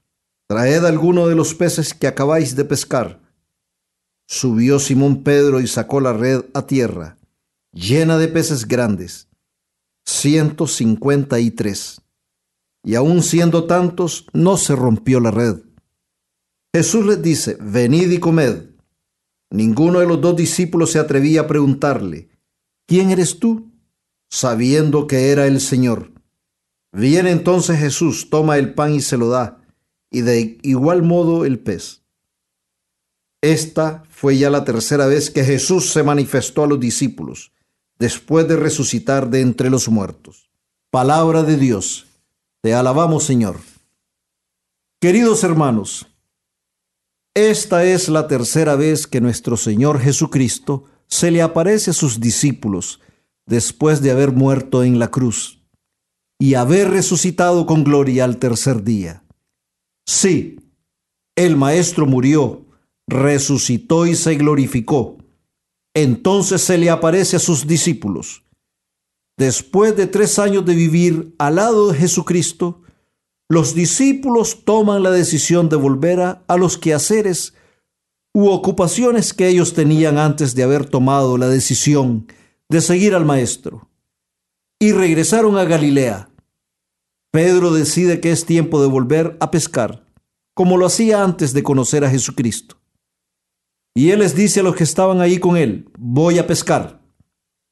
Traed 0.48 0.84
alguno 0.84 1.26
de 1.26 1.34
los 1.34 1.54
peces 1.54 1.92
que 1.92 2.06
acabáis 2.06 2.54
de 2.54 2.64
pescar. 2.64 3.20
Subió 4.28 4.78
Simón 4.78 5.24
Pedro 5.24 5.60
y 5.60 5.66
sacó 5.66 6.00
la 6.00 6.12
red 6.12 6.44
a 6.54 6.66
tierra, 6.66 7.16
llena 7.72 8.16
de 8.16 8.28
peces 8.28 8.66
grandes, 8.68 9.28
ciento 10.04 10.68
cincuenta 10.68 11.40
y 11.40 11.50
tres. 11.50 12.00
Y 12.84 12.94
aun 12.94 13.24
siendo 13.24 13.64
tantos, 13.64 14.26
no 14.32 14.56
se 14.56 14.76
rompió 14.76 15.18
la 15.18 15.32
red. 15.32 15.62
Jesús 16.72 17.04
les 17.06 17.20
dice, 17.20 17.56
venid 17.60 18.08
y 18.12 18.18
comed. 18.20 18.70
Ninguno 19.50 19.98
de 19.98 20.06
los 20.06 20.20
dos 20.20 20.36
discípulos 20.36 20.92
se 20.92 21.00
atrevía 21.00 21.42
a 21.42 21.46
preguntarle, 21.48 22.28
¿quién 22.86 23.10
eres 23.10 23.40
tú? 23.40 23.72
sabiendo 24.28 25.06
que 25.06 25.30
era 25.30 25.46
el 25.46 25.60
Señor. 25.60 26.12
Viene 26.92 27.30
entonces 27.30 27.78
Jesús, 27.78 28.28
toma 28.28 28.58
el 28.58 28.74
pan 28.74 28.94
y 28.94 29.00
se 29.00 29.16
lo 29.16 29.28
da 29.28 29.65
y 30.16 30.22
de 30.22 30.58
igual 30.62 31.02
modo 31.02 31.44
el 31.44 31.58
pez. 31.58 32.00
Esta 33.42 34.02
fue 34.08 34.38
ya 34.38 34.48
la 34.48 34.64
tercera 34.64 35.04
vez 35.04 35.28
que 35.28 35.44
Jesús 35.44 35.90
se 35.90 36.02
manifestó 36.02 36.64
a 36.64 36.66
los 36.66 36.80
discípulos, 36.80 37.52
después 37.98 38.48
de 38.48 38.56
resucitar 38.56 39.28
de 39.28 39.42
entre 39.42 39.68
los 39.68 39.90
muertos. 39.90 40.48
Palabra 40.90 41.42
de 41.42 41.58
Dios. 41.58 42.06
Te 42.62 42.72
alabamos, 42.72 43.24
Señor. 43.24 43.60
Queridos 45.02 45.44
hermanos, 45.44 46.06
esta 47.34 47.84
es 47.84 48.08
la 48.08 48.26
tercera 48.26 48.74
vez 48.74 49.06
que 49.06 49.20
nuestro 49.20 49.58
Señor 49.58 50.00
Jesucristo 50.00 50.84
se 51.08 51.30
le 51.30 51.42
aparece 51.42 51.90
a 51.90 51.92
sus 51.92 52.20
discípulos 52.20 53.00
después 53.44 54.00
de 54.00 54.12
haber 54.12 54.32
muerto 54.32 54.82
en 54.82 54.98
la 54.98 55.10
cruz 55.10 55.62
y 56.38 56.54
haber 56.54 56.88
resucitado 56.88 57.66
con 57.66 57.84
gloria 57.84 58.24
al 58.24 58.38
tercer 58.38 58.82
día. 58.82 59.25
Sí, 60.06 60.60
el 61.36 61.56
Maestro 61.56 62.06
murió, 62.06 62.64
resucitó 63.08 64.06
y 64.06 64.14
se 64.14 64.36
glorificó. 64.36 65.18
Entonces 65.94 66.62
se 66.62 66.78
le 66.78 66.90
aparece 66.90 67.36
a 67.36 67.40
sus 67.40 67.66
discípulos. 67.66 68.44
Después 69.38 69.96
de 69.96 70.06
tres 70.06 70.38
años 70.38 70.64
de 70.64 70.74
vivir 70.74 71.34
al 71.38 71.56
lado 71.56 71.88
de 71.88 71.98
Jesucristo, 71.98 72.82
los 73.48 73.74
discípulos 73.74 74.64
toman 74.64 75.02
la 75.02 75.10
decisión 75.10 75.68
de 75.68 75.76
volver 75.76 76.20
a, 76.20 76.56
los 76.56 76.78
quehaceres 76.78 77.54
u 78.34 78.48
ocupaciones 78.48 79.34
que 79.34 79.48
ellos 79.48 79.74
tenían 79.74 80.18
antes 80.18 80.54
de 80.54 80.62
haber 80.62 80.86
tomado 80.86 81.38
la 81.38 81.48
decisión 81.48 82.26
de 82.68 82.80
seguir 82.80 83.14
al 83.14 83.24
Maestro. 83.24 83.88
Y 84.80 84.92
regresaron 84.92 85.56
a 85.58 85.64
Galilea. 85.64 86.28
Pedro 87.36 87.70
decide 87.70 88.18
que 88.18 88.32
es 88.32 88.46
tiempo 88.46 88.80
de 88.80 88.88
volver 88.88 89.36
a 89.40 89.50
pescar, 89.50 90.06
como 90.54 90.78
lo 90.78 90.86
hacía 90.86 91.22
antes 91.22 91.52
de 91.52 91.62
conocer 91.62 92.02
a 92.02 92.08
Jesucristo. 92.08 92.78
Y 93.94 94.10
él 94.12 94.20
les 94.20 94.34
dice 94.34 94.60
a 94.60 94.62
los 94.62 94.74
que 94.74 94.84
estaban 94.84 95.20
ahí 95.20 95.38
con 95.38 95.58
él, 95.58 95.86
voy 95.98 96.38
a 96.38 96.46
pescar. 96.46 97.02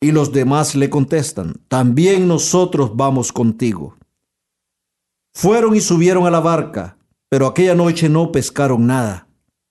Y 0.02 0.12
los 0.12 0.32
demás 0.32 0.74
le 0.74 0.90
contestan, 0.90 1.62
también 1.68 2.28
nosotros 2.28 2.94
vamos 2.94 3.32
contigo. 3.32 3.96
Fueron 5.32 5.74
y 5.74 5.80
subieron 5.80 6.26
a 6.26 6.30
la 6.30 6.40
barca, 6.40 6.98
pero 7.30 7.46
aquella 7.46 7.74
noche 7.74 8.10
no 8.10 8.32
pescaron 8.32 8.86
nada. 8.86 9.28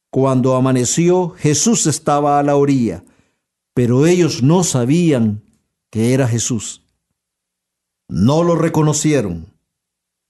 Cuando 0.09 0.55
amaneció, 0.55 1.35
Jesús 1.37 1.85
estaba 1.85 2.39
a 2.39 2.43
la 2.43 2.55
orilla, 2.55 3.03
pero 3.75 4.07
ellos 4.07 4.41
no 4.41 4.63
sabían 4.63 5.43
que 5.91 6.15
era 6.15 6.27
Jesús. 6.27 6.83
No 8.09 8.41
lo 8.41 8.55
reconocieron 8.55 9.52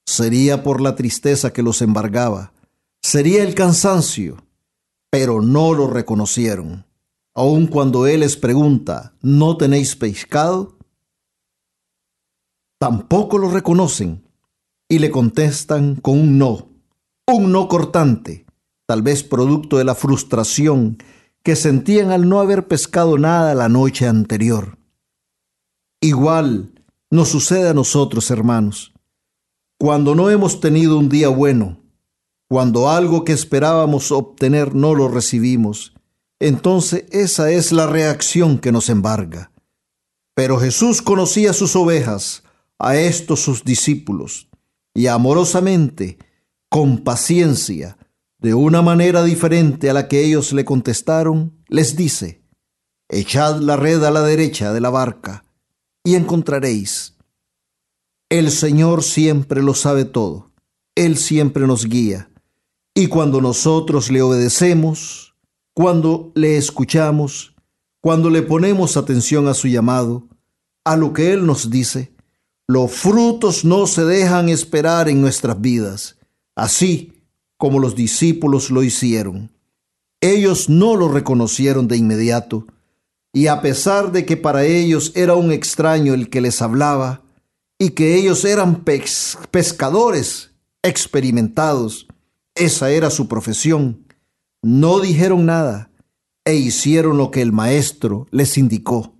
sería 0.05 0.63
por 0.63 0.81
la 0.81 0.95
tristeza 0.95 1.53
que 1.53 1.63
los 1.63 1.81
embargaba, 1.81 2.53
sería 3.01 3.43
el 3.43 3.55
cansancio, 3.55 4.37
pero 5.09 5.41
no 5.41 5.73
lo 5.73 5.87
reconocieron. 5.87 6.85
Aun 7.35 7.67
cuando 7.67 8.07
Él 8.07 8.21
les 8.21 8.37
pregunta, 8.37 9.13
¿no 9.21 9.57
tenéis 9.57 9.95
pescado? 9.95 10.77
Tampoco 12.79 13.37
lo 13.37 13.49
reconocen 13.49 14.23
y 14.89 14.99
le 14.99 15.09
contestan 15.09 15.95
con 15.95 16.19
un 16.19 16.37
no, 16.37 16.69
un 17.27 17.51
no 17.51 17.67
cortante, 17.67 18.45
tal 18.85 19.01
vez 19.01 19.23
producto 19.23 19.77
de 19.77 19.85
la 19.85 19.95
frustración 19.95 20.97
que 21.43 21.55
sentían 21.55 22.11
al 22.11 22.29
no 22.29 22.39
haber 22.39 22.67
pescado 22.67 23.17
nada 23.17 23.53
la 23.55 23.69
noche 23.69 24.07
anterior. 24.07 24.77
Igual 26.01 26.73
nos 27.09 27.29
sucede 27.29 27.69
a 27.69 27.73
nosotros, 27.73 28.31
hermanos. 28.31 28.92
Cuando 29.83 30.15
no 30.15 30.29
hemos 30.29 30.61
tenido 30.61 30.97
un 30.97 31.09
día 31.09 31.27
bueno, 31.27 31.83
cuando 32.47 32.89
algo 32.89 33.25
que 33.25 33.33
esperábamos 33.33 34.13
obtener 34.13 34.73
no 34.73 34.95
lo 34.95 35.09
recibimos, 35.09 35.93
entonces 36.39 37.03
esa 37.11 37.51
es 37.51 37.73
la 37.73 37.85
reacción 37.85 38.59
que 38.59 38.71
nos 38.71 38.87
embarga. 38.87 39.51
Pero 40.35 40.57
Jesús 40.57 41.01
conocía 41.01 41.51
sus 41.51 41.75
ovejas, 41.75 42.43
a 42.79 42.95
estos 42.95 43.41
sus 43.41 43.65
discípulos, 43.65 44.47
y 44.93 45.07
amorosamente, 45.07 46.17
con 46.69 46.99
paciencia, 46.99 47.97
de 48.37 48.53
una 48.53 48.81
manera 48.81 49.21
diferente 49.25 49.89
a 49.89 49.93
la 49.93 50.07
que 50.07 50.23
ellos 50.23 50.53
le 50.53 50.63
contestaron, 50.63 51.61
les 51.67 51.97
dice, 51.97 52.41
Echad 53.09 53.59
la 53.59 53.75
red 53.75 54.01
a 54.05 54.11
la 54.11 54.21
derecha 54.21 54.71
de 54.71 54.79
la 54.79 54.91
barca 54.91 55.43
y 56.05 56.15
encontraréis. 56.15 57.17
El 58.33 58.49
Señor 58.49 59.03
siempre 59.03 59.61
lo 59.61 59.75
sabe 59.75 60.05
todo, 60.05 60.49
Él 60.95 61.17
siempre 61.17 61.67
nos 61.67 61.85
guía, 61.85 62.31
y 62.95 63.05
cuando 63.05 63.41
nosotros 63.41 64.09
le 64.09 64.23
obedecemos, 64.23 65.35
cuando 65.75 66.31
le 66.33 66.57
escuchamos, 66.57 67.53
cuando 68.01 68.31
le 68.31 68.41
ponemos 68.41 68.97
atención 68.97 69.47
a 69.47 69.53
su 69.53 69.67
llamado, 69.67 70.27
a 70.83 70.97
lo 70.97 71.13
que 71.13 71.31
Él 71.31 71.45
nos 71.45 71.69
dice, 71.69 72.11
los 72.65 72.89
frutos 72.89 73.65
no 73.65 73.85
se 73.85 74.03
dejan 74.03 74.49
esperar 74.49 75.09
en 75.09 75.21
nuestras 75.21 75.61
vidas. 75.61 76.17
Así, 76.55 77.13
como 77.55 77.77
los 77.77 77.95
discípulos 77.95 78.71
lo 78.71 78.81
hicieron. 78.81 79.51
Ellos 80.21 80.69
no 80.69 80.95
lo 80.95 81.07
reconocieron 81.07 81.87
de 81.87 81.97
inmediato, 81.97 82.65
y 83.31 83.45
a 83.45 83.61
pesar 83.61 84.11
de 84.11 84.25
que 84.25 84.37
para 84.37 84.65
ellos 84.65 85.11
era 85.13 85.35
un 85.35 85.51
extraño 85.51 86.15
el 86.15 86.31
que 86.31 86.41
les 86.41 86.63
hablaba, 86.63 87.22
y 87.79 87.91
que 87.91 88.15
ellos 88.15 88.45
eran 88.45 88.83
pescadores 88.83 90.51
experimentados, 90.83 92.07
esa 92.55 92.91
era 92.91 93.09
su 93.09 93.27
profesión, 93.27 94.05
no 94.61 94.99
dijeron 94.99 95.45
nada 95.45 95.91
e 96.45 96.55
hicieron 96.55 97.17
lo 97.17 97.31
que 97.31 97.41
el 97.41 97.51
maestro 97.51 98.27
les 98.31 98.57
indicó. 98.57 99.15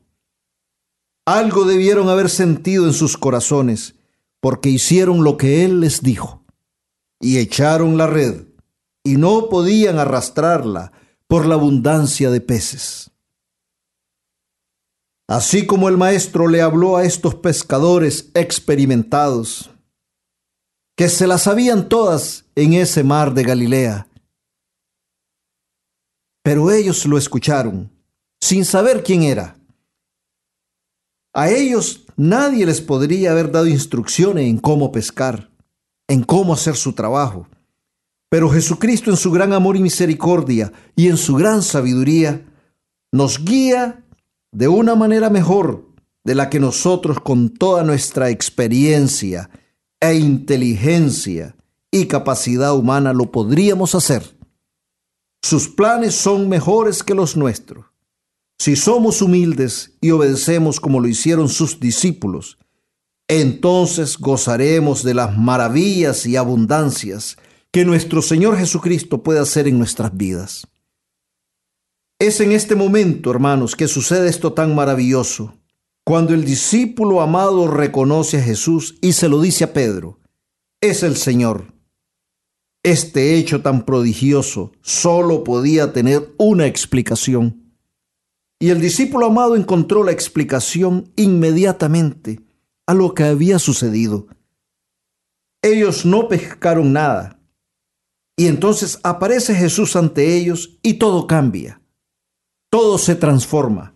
Algo 1.25 1.63
debieron 1.63 2.09
haber 2.09 2.29
sentido 2.29 2.85
en 2.85 2.93
sus 2.93 3.17
corazones, 3.17 3.95
porque 4.41 4.69
hicieron 4.69 5.23
lo 5.23 5.37
que 5.37 5.63
él 5.63 5.79
les 5.79 6.01
dijo 6.01 6.43
y 7.21 7.37
echaron 7.37 7.97
la 7.97 8.07
red, 8.07 8.43
y 9.05 9.15
no 9.15 9.47
podían 9.47 9.99
arrastrarla 9.99 10.91
por 11.27 11.45
la 11.45 11.55
abundancia 11.55 12.29
de 12.29 12.41
peces. 12.41 13.12
Así 15.27 15.65
como 15.65 15.89
el 15.89 15.97
maestro 15.97 16.47
le 16.47 16.61
habló 16.61 16.97
a 16.97 17.05
estos 17.05 17.35
pescadores 17.35 18.29
experimentados, 18.33 19.71
que 20.97 21.09
se 21.09 21.27
las 21.27 21.43
sabían 21.43 21.89
todas 21.89 22.45
en 22.55 22.73
ese 22.73 23.03
mar 23.03 23.33
de 23.33 23.43
Galilea, 23.43 24.07
pero 26.43 26.71
ellos 26.71 27.05
lo 27.05 27.17
escucharon 27.17 27.89
sin 28.41 28.65
saber 28.65 29.03
quién 29.03 29.23
era. 29.23 29.55
A 31.33 31.49
ellos 31.49 32.05
nadie 32.17 32.65
les 32.65 32.81
podría 32.81 33.31
haber 33.31 33.51
dado 33.51 33.65
instrucciones 33.65 34.45
en 34.45 34.57
cómo 34.57 34.91
pescar 34.91 35.53
en 36.07 36.23
cómo 36.23 36.53
hacer 36.53 36.75
su 36.75 36.93
trabajo. 36.93 37.47
Pero 38.29 38.49
Jesucristo 38.49 39.11
en 39.11 39.17
su 39.17 39.31
gran 39.31 39.53
amor 39.53 39.75
y 39.75 39.81
misericordia 39.81 40.71
y 40.95 41.07
en 41.07 41.17
su 41.17 41.35
gran 41.35 41.61
sabiduría 41.61 42.45
nos 43.11 43.43
guía 43.43 44.02
de 44.53 44.67
una 44.67 44.95
manera 44.95 45.29
mejor 45.29 45.89
de 46.23 46.35
la 46.35 46.49
que 46.49 46.59
nosotros 46.59 47.19
con 47.19 47.49
toda 47.49 47.83
nuestra 47.83 48.29
experiencia 48.29 49.49
e 49.99 50.15
inteligencia 50.15 51.55
y 51.91 52.05
capacidad 52.05 52.75
humana 52.75 53.13
lo 53.13 53.31
podríamos 53.31 53.95
hacer. 53.95 54.37
Sus 55.41 55.67
planes 55.67 56.15
son 56.15 56.47
mejores 56.47 57.03
que 57.03 57.13
los 57.13 57.35
nuestros. 57.35 57.85
Si 58.57 58.75
somos 58.75 59.21
humildes 59.21 59.97
y 59.99 60.11
obedecemos 60.11 60.79
como 60.79 61.01
lo 61.01 61.07
hicieron 61.07 61.49
sus 61.49 61.79
discípulos, 61.79 62.57
entonces 63.27 64.17
gozaremos 64.17 65.03
de 65.03 65.15
las 65.15 65.37
maravillas 65.37 66.25
y 66.25 66.37
abundancias 66.37 67.37
que 67.71 67.83
nuestro 67.85 68.21
Señor 68.21 68.57
Jesucristo 68.57 69.23
puede 69.23 69.39
hacer 69.39 69.67
en 69.67 69.79
nuestras 69.79 70.15
vidas. 70.15 70.67
Es 72.23 72.39
en 72.39 72.53
este 72.53 72.77
momento, 72.77 73.31
hermanos, 73.31 73.75
que 73.75 73.89
sucede 73.89 74.29
esto 74.29 74.53
tan 74.53 74.73
maravilloso, 74.73 75.59
cuando 76.05 76.33
el 76.33 76.45
discípulo 76.45 77.19
amado 77.19 77.67
reconoce 77.67 78.37
a 78.37 78.41
Jesús 78.41 78.97
y 79.01 79.11
se 79.11 79.27
lo 79.27 79.41
dice 79.41 79.65
a 79.65 79.73
Pedro, 79.73 80.21
es 80.79 81.03
el 81.03 81.17
Señor. 81.17 81.73
Este 82.81 83.35
hecho 83.35 83.61
tan 83.61 83.83
prodigioso 83.83 84.71
solo 84.79 85.43
podía 85.43 85.91
tener 85.91 86.33
una 86.37 86.65
explicación. 86.65 87.75
Y 88.57 88.69
el 88.69 88.79
discípulo 88.79 89.25
amado 89.25 89.57
encontró 89.57 90.05
la 90.05 90.13
explicación 90.13 91.11
inmediatamente 91.17 92.39
a 92.87 92.93
lo 92.93 93.15
que 93.15 93.25
había 93.25 93.59
sucedido. 93.59 94.27
Ellos 95.61 96.05
no 96.05 96.29
pescaron 96.29 96.93
nada. 96.93 97.41
Y 98.37 98.47
entonces 98.47 99.01
aparece 99.03 99.53
Jesús 99.55 99.97
ante 99.97 100.37
ellos 100.37 100.79
y 100.81 100.93
todo 100.93 101.27
cambia. 101.27 101.82
Todo 102.73 102.97
se 102.97 103.13
transforma. 103.13 103.95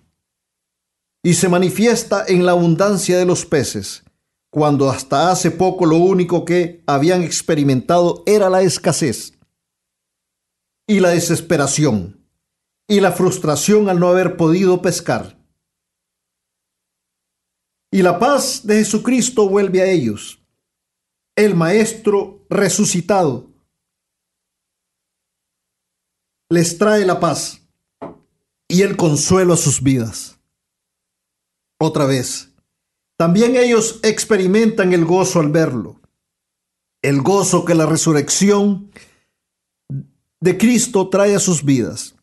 Y 1.24 1.34
se 1.34 1.50
manifiesta 1.50 2.24
en 2.28 2.46
la 2.46 2.52
abundancia 2.52 3.18
de 3.18 3.26
los 3.26 3.44
peces, 3.44 4.04
cuando 4.52 4.92
hasta 4.92 5.32
hace 5.32 5.50
poco 5.50 5.88
lo 5.88 5.98
único 5.98 6.46
que 6.46 6.84
habían 6.86 7.24
experimentado 7.24 8.22
era 8.28 8.52
la 8.52 8.62
escasez 8.62 9.34
y 10.86 11.00
la 11.00 11.10
desesperación 11.10 12.24
y 12.88 13.00
la 13.00 13.12
frustración 13.12 13.90
al 13.90 14.00
no 14.00 14.10
haber 14.10 14.38
podido 14.38 14.80
pescar. 14.80 15.44
Y 17.92 18.04
la 18.04 18.20
paz 18.20 18.62
de 18.64 18.76
Jesucristo 18.76 19.50
vuelve 19.50 19.82
a 19.82 19.90
ellos. 19.90 20.40
El 21.36 21.56
Maestro 21.56 22.46
resucitado 22.48 23.50
les 26.52 26.78
trae 26.78 27.04
la 27.08 27.20
paz 27.20 27.67
y 28.68 28.82
el 28.82 28.98
consuelo 28.98 29.54
a 29.54 29.58
sus 29.58 29.82
vidas. 29.82 30.40
Otra 31.80 32.06
vez, 32.06 32.52
también 33.18 33.56
ellos 33.56 34.00
experimentan 34.04 34.94
el 34.94 35.06
gozo 35.06 35.40
al 35.40 35.50
verlo, 35.50 36.02
el 37.02 37.22
gozo 37.22 37.66
que 37.66 37.76
la 37.76 37.86
resurrección 37.86 38.92
de 40.40 40.58
Cristo 40.58 41.10
trae 41.10 41.36
a 41.36 41.40
sus 41.40 41.64
vidas. 41.64 42.16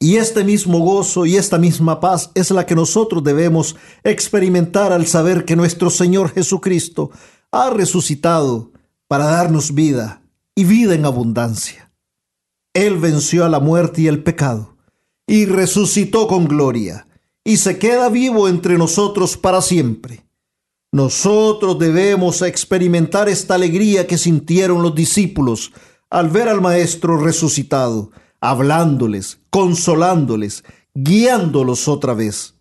Y 0.00 0.16
este 0.16 0.44
mismo 0.44 0.78
gozo 0.78 1.26
y 1.26 1.36
esta 1.36 1.58
misma 1.58 1.98
paz 1.98 2.30
es 2.34 2.52
la 2.52 2.64
que 2.64 2.76
nosotros 2.76 3.24
debemos 3.24 3.74
experimentar 4.04 4.92
al 4.92 5.06
saber 5.06 5.44
que 5.44 5.56
nuestro 5.56 5.90
Señor 5.90 6.30
Jesucristo 6.30 7.10
ha 7.50 7.70
resucitado 7.70 8.70
para 9.08 9.24
darnos 9.24 9.74
vida 9.74 10.22
y 10.54 10.64
vida 10.64 10.94
en 10.94 11.04
abundancia. 11.04 11.90
Él 12.74 12.98
venció 12.98 13.44
a 13.44 13.48
la 13.48 13.58
muerte 13.58 14.02
y 14.02 14.06
el 14.06 14.22
pecado 14.22 14.77
y 15.28 15.44
resucitó 15.44 16.26
con 16.26 16.46
gloria 16.46 17.06
y 17.44 17.58
se 17.58 17.78
queda 17.78 18.08
vivo 18.08 18.48
entre 18.48 18.76
nosotros 18.76 19.36
para 19.36 19.62
siempre. 19.62 20.26
Nosotros 20.90 21.78
debemos 21.78 22.42
experimentar 22.42 23.28
esta 23.28 23.54
alegría 23.54 24.06
que 24.06 24.18
sintieron 24.18 24.82
los 24.82 24.94
discípulos 24.94 25.72
al 26.10 26.30
ver 26.30 26.48
al 26.48 26.60
Maestro 26.60 27.18
resucitado 27.18 28.10
hablándoles, 28.40 29.40
consolándoles, 29.50 30.64
guiándolos 30.94 31.88
otra 31.88 32.14
vez. 32.14 32.56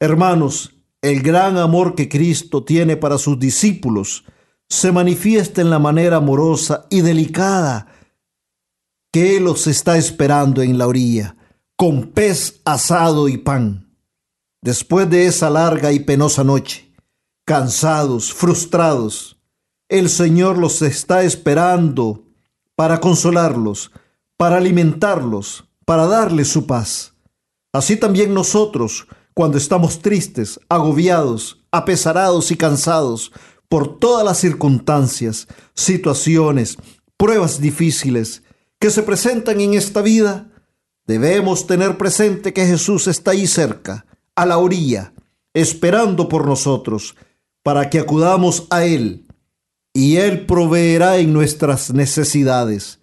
Hermanos, 0.00 0.74
el 1.02 1.22
gran 1.22 1.58
amor 1.58 1.94
que 1.94 2.08
Cristo 2.08 2.64
tiene 2.64 2.96
para 2.96 3.18
sus 3.18 3.38
discípulos 3.38 4.24
se 4.68 4.90
manifiesta 4.90 5.60
en 5.60 5.70
la 5.70 5.78
manera 5.78 6.16
amorosa 6.16 6.86
y 6.90 7.02
delicada 7.02 7.88
que 9.12 9.36
Él 9.36 9.44
los 9.44 9.66
está 9.66 9.96
esperando 9.96 10.62
en 10.62 10.78
la 10.78 10.88
orilla, 10.88 11.36
con 11.76 12.12
pez 12.12 12.60
asado 12.64 13.28
y 13.28 13.38
pan. 13.38 13.90
Después 14.62 15.10
de 15.10 15.26
esa 15.26 15.50
larga 15.50 15.92
y 15.92 16.00
penosa 16.00 16.44
noche, 16.44 16.92
cansados, 17.44 18.32
frustrados, 18.32 19.38
el 19.88 20.08
Señor 20.08 20.56
los 20.56 20.80
está 20.82 21.24
esperando 21.24 22.24
para 22.74 23.00
consolarlos, 23.00 23.90
para 24.36 24.56
alimentarlos, 24.56 25.64
para 25.84 26.06
darles 26.06 26.48
su 26.48 26.66
paz. 26.66 27.14
Así 27.72 27.96
también 27.96 28.32
nosotros, 28.32 29.06
cuando 29.34 29.58
estamos 29.58 30.00
tristes, 30.00 30.58
agobiados, 30.68 31.64
apesarados 31.70 32.50
y 32.50 32.56
cansados 32.56 33.32
por 33.68 33.98
todas 33.98 34.24
las 34.24 34.38
circunstancias, 34.38 35.48
situaciones, 35.74 36.78
pruebas 37.16 37.60
difíciles 37.60 38.42
que 38.78 38.90
se 38.90 39.02
presentan 39.02 39.60
en 39.60 39.74
esta 39.74 40.02
vida, 40.02 40.50
debemos 41.06 41.66
tener 41.66 41.96
presente 41.96 42.52
que 42.52 42.66
Jesús 42.66 43.06
está 43.06 43.32
ahí 43.32 43.46
cerca, 43.46 44.06
a 44.34 44.46
la 44.46 44.58
orilla, 44.58 45.12
esperando 45.52 46.28
por 46.28 46.46
nosotros, 46.46 47.14
para 47.62 47.90
que 47.90 47.98
acudamos 47.98 48.66
a 48.70 48.84
Él, 48.84 49.26
y 49.92 50.16
Él 50.16 50.46
proveerá 50.46 51.18
en 51.18 51.32
nuestras 51.32 51.92
necesidades. 51.92 53.00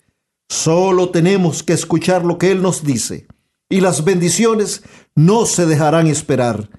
Solo 0.50 1.10
tenemos 1.10 1.64
que 1.64 1.74
escuchar 1.74 2.26
lo 2.26 2.38
que 2.38 2.52
Él 2.52 2.62
nos 2.62 2.84
dice, 2.84 3.28
y 3.70 3.80
las 3.80 4.04
bendiciones 4.04 4.84
no 5.16 5.46
se 5.46 5.66
dejarán 5.66 6.08
esperar, 6.08 6.70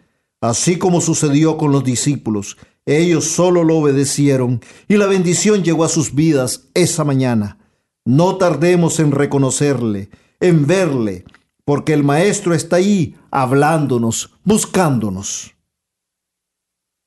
así 0.40 0.76
como 0.76 1.00
sucedió 1.00 1.56
con 1.56 1.72
los 1.72 1.82
discípulos. 1.82 2.58
Ellos 2.84 3.24
solo 3.24 3.64
lo 3.64 3.78
obedecieron 3.78 4.60
y 4.88 4.96
la 4.96 5.06
bendición 5.06 5.62
llegó 5.62 5.84
a 5.84 5.88
sus 5.88 6.14
vidas 6.14 6.68
esa 6.74 7.04
mañana. 7.04 7.58
No 8.04 8.36
tardemos 8.36 8.98
en 8.98 9.12
reconocerle, 9.12 10.10
en 10.42 10.66
verle, 10.66 11.24
porque 11.64 11.94
el 11.94 12.02
Maestro 12.02 12.52
está 12.52 12.76
ahí 12.76 13.16
hablándonos, 13.30 14.34
buscándonos. 14.44 15.54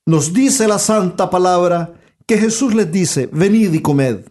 Nos 0.07 0.33
dice 0.33 0.67
la 0.67 0.79
santa 0.79 1.29
palabra 1.29 1.99
que 2.25 2.37
Jesús 2.37 2.73
les 2.73 2.91
dice, 2.91 3.27
venid 3.31 3.73
y 3.73 3.81
comed. 3.81 4.25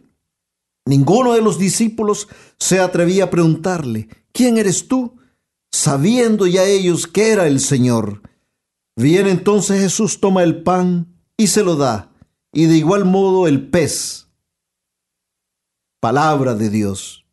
Ninguno 0.86 1.34
de 1.34 1.42
los 1.42 1.58
discípulos 1.58 2.28
se 2.58 2.80
atrevía 2.80 3.24
a 3.24 3.30
preguntarle, 3.30 4.08
¿quién 4.32 4.56
eres 4.56 4.88
tú? 4.88 5.16
Sabiendo 5.70 6.46
ya 6.46 6.64
ellos 6.64 7.06
que 7.06 7.30
era 7.30 7.46
el 7.46 7.60
Señor. 7.60 8.22
Viene 8.96 9.30
entonces 9.30 9.80
Jesús, 9.80 10.20
toma 10.20 10.42
el 10.42 10.62
pan 10.62 11.14
y 11.36 11.48
se 11.48 11.62
lo 11.62 11.76
da, 11.76 12.12
y 12.52 12.66
de 12.66 12.76
igual 12.76 13.04
modo 13.04 13.48
el 13.48 13.68
pez. 13.68 14.28
Palabra 16.00 16.54
de 16.54 16.70
Dios. 16.70 17.23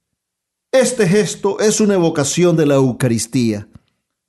Este 0.72 1.06
gesto 1.06 1.60
es 1.60 1.82
una 1.82 1.96
evocación 1.96 2.56
de 2.56 2.66
la 2.66 2.76
Eucaristía, 2.76 3.68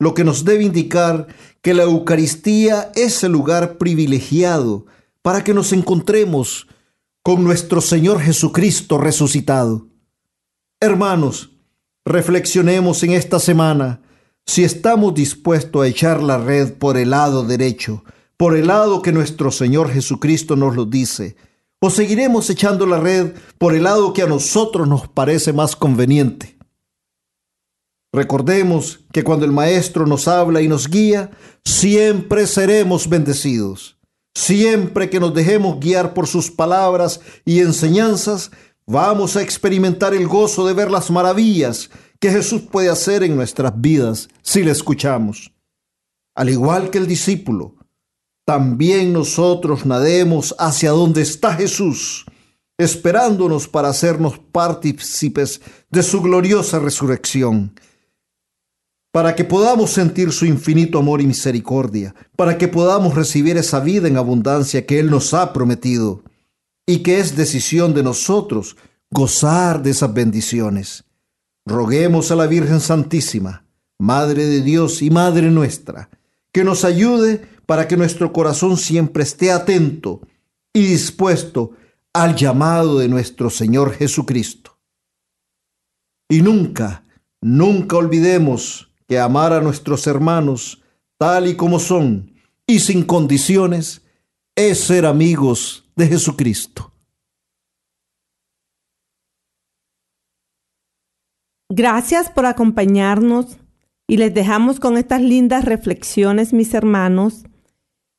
lo 0.01 0.13
que 0.13 0.25
nos 0.25 0.45
debe 0.45 0.65
indicar 0.65 1.29
que 1.61 1.73
la 1.73 1.85
Eucaristía 1.85 2.91
es 2.97 3.23
el 3.23 3.31
lugar 3.31 3.79
privilegiado 3.79 4.87
para 5.23 5.45
que 5.45 5.55
nos 5.55 5.73
encontremos 5.73 6.67
con 7.23 7.45
nuestro 7.45 7.81
Señor 7.81 8.21
Jesucristo 8.21 8.99
resucitado. 8.99 9.87
Hermanos, 10.81 11.53
reflexionemos 12.05 13.05
en 13.05 13.13
esta 13.13 13.39
semana 13.39 14.03
si 14.45 14.65
estamos 14.65 15.15
dispuestos 15.15 15.81
a 15.81 15.87
echar 15.87 16.21
la 16.21 16.39
red 16.39 16.73
por 16.73 16.97
el 16.97 17.11
lado 17.11 17.45
derecho, 17.45 18.03
por 18.37 18.57
el 18.57 18.67
lado 18.67 19.01
que 19.01 19.13
nuestro 19.13 19.53
Señor 19.53 19.93
Jesucristo 19.93 20.57
nos 20.57 20.75
lo 20.75 20.87
dice, 20.87 21.37
o 21.85 21.91
seguiremos 21.91 22.49
echando 22.49 22.87
la 22.87 23.01
red 23.01 23.33
por 23.59 23.75
el 23.75 23.83
lado 23.83 24.13
que 24.13 24.23
a 24.23 24.27
nosotros 24.27 24.87
nos 24.87 25.09
parece 25.09 25.53
más 25.53 25.75
conveniente. 25.75 26.57
Recordemos 28.13 29.01
que 29.13 29.25
cuando 29.25 29.45
el 29.45 29.51
Maestro 29.51 30.07
nos 30.07 30.29
habla 30.29 30.63
y 30.63 30.69
nos 30.69 30.89
guía, 30.89 31.33
siempre 31.65 32.47
seremos 32.47 33.09
bendecidos. 33.09 33.99
Siempre 34.33 35.11
que 35.11 35.19
nos 35.19 35.35
dejemos 35.35 35.81
guiar 35.81 36.15
por 36.15 36.29
sus 36.29 36.53
palabras 36.53 37.21
y 37.45 37.59
enseñanzas, 37.59 38.53
vamos 38.87 39.35
a 39.35 39.43
experimentar 39.43 40.15
el 40.15 40.29
gozo 40.29 40.65
de 40.65 40.75
ver 40.75 40.89
las 40.89 41.11
maravillas 41.11 41.91
que 42.21 42.31
Jesús 42.31 42.63
puede 42.63 42.91
hacer 42.91 43.25
en 43.25 43.35
nuestras 43.35 43.73
vidas 43.81 44.29
si 44.41 44.63
le 44.63 44.71
escuchamos. 44.71 45.53
Al 46.37 46.49
igual 46.49 46.91
que 46.91 46.99
el 46.99 47.09
discípulo, 47.09 47.75
también 48.45 49.13
nosotros 49.13 49.87
nademos 49.87 50.55
hacia 50.59 50.91
donde 50.91 51.23
está 51.23 51.55
Jesús, 51.55 52.27
esperándonos 52.79 53.69
para 53.69 53.89
hacernos 53.89 54.39
partícipes 54.39 55.61
de 55.91 56.03
su 56.03 56.21
gloriosa 56.21 56.79
resurrección, 56.79 57.75
para 59.13 59.37
que 59.37 59.45
podamos 59.45 59.91
sentir 59.91 60.33
su 60.33 60.47
infinito 60.47 60.99
amor 60.99 61.21
y 61.21 61.27
misericordia, 61.27 62.15
para 62.35 62.59
que 62.59 62.67
podamos 62.67 63.15
recibir 63.15 63.57
esa 63.57 63.79
vida 63.79 64.09
en 64.09 64.17
abundancia 64.17 64.87
que 64.87 64.99
Él 64.99 65.11
nos 65.11 65.35
ha 65.35 65.53
prometido, 65.53 66.23
y 66.87 66.99
que 66.99 67.21
es 67.21 67.37
decisión 67.37 67.95
de 67.95 68.03
nosotros 68.03 68.77
gozar 69.11 69.83
de 69.83 69.91
esas 69.91 70.13
bendiciones. 70.13 71.05
Roguemos 71.65 72.33
a 72.33 72.37
la 72.37 72.47
Virgen 72.47 72.81
Santísima, 72.81 73.65
Madre 73.99 74.47
de 74.47 74.63
Dios 74.63 75.01
y 75.01 75.11
Madre 75.11 75.51
nuestra, 75.51 76.09
que 76.53 76.65
nos 76.65 76.85
ayude 76.85 77.47
para 77.73 77.89
que 77.89 77.97
nuestro 77.97 78.35
corazón 78.35 78.77
siempre 78.77 79.23
esté 79.23 79.51
atento 79.51 80.21
y 80.75 80.83
dispuesto 80.89 81.71
al 82.13 82.37
llamado 82.37 82.99
de 82.99 83.09
nuestro 83.09 83.49
Señor 83.49 83.95
Jesucristo. 83.95 84.79
Y 86.29 86.43
nunca, 86.43 87.03
nunca 87.41 87.97
olvidemos 87.97 88.93
que 89.09 89.19
amar 89.19 89.55
a 89.55 89.63
nuestros 89.63 90.07
hermanos 90.07 90.83
tal 91.17 91.47
y 91.47 91.57
como 91.57 91.79
son 91.79 92.35
y 92.67 92.81
sin 92.81 93.05
condiciones 93.05 94.03
es 94.55 94.79
ser 94.81 95.07
amigos 95.07 95.91
de 95.97 96.09
Jesucristo. 96.09 96.93
Gracias 101.71 102.29
por 102.29 102.45
acompañarnos 102.45 103.57
y 104.07 104.19
les 104.19 104.35
dejamos 104.35 104.79
con 104.79 104.99
estas 104.99 105.23
lindas 105.23 105.65
reflexiones, 105.65 106.53
mis 106.53 106.75
hermanos. 106.75 107.47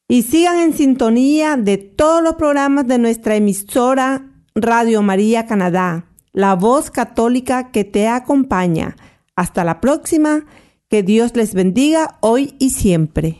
Y 0.07 0.23
sigan 0.23 0.59
en 0.59 0.73
sintonía 0.73 1.57
de 1.57 1.77
todos 1.77 2.21
los 2.21 2.35
programas 2.35 2.87
de 2.87 2.97
nuestra 2.97 3.35
emisora 3.35 4.29
Radio 4.55 5.01
María 5.01 5.45
Canadá, 5.45 6.05
la 6.31 6.55
voz 6.55 6.91
católica 6.91 7.71
que 7.71 7.83
te 7.83 8.07
acompaña. 8.07 8.95
Hasta 9.35 9.63
la 9.63 9.81
próxima, 9.81 10.45
que 10.89 11.01
Dios 11.01 11.35
les 11.35 11.53
bendiga 11.53 12.17
hoy 12.21 12.55
y 12.59 12.71
siempre. 12.71 13.39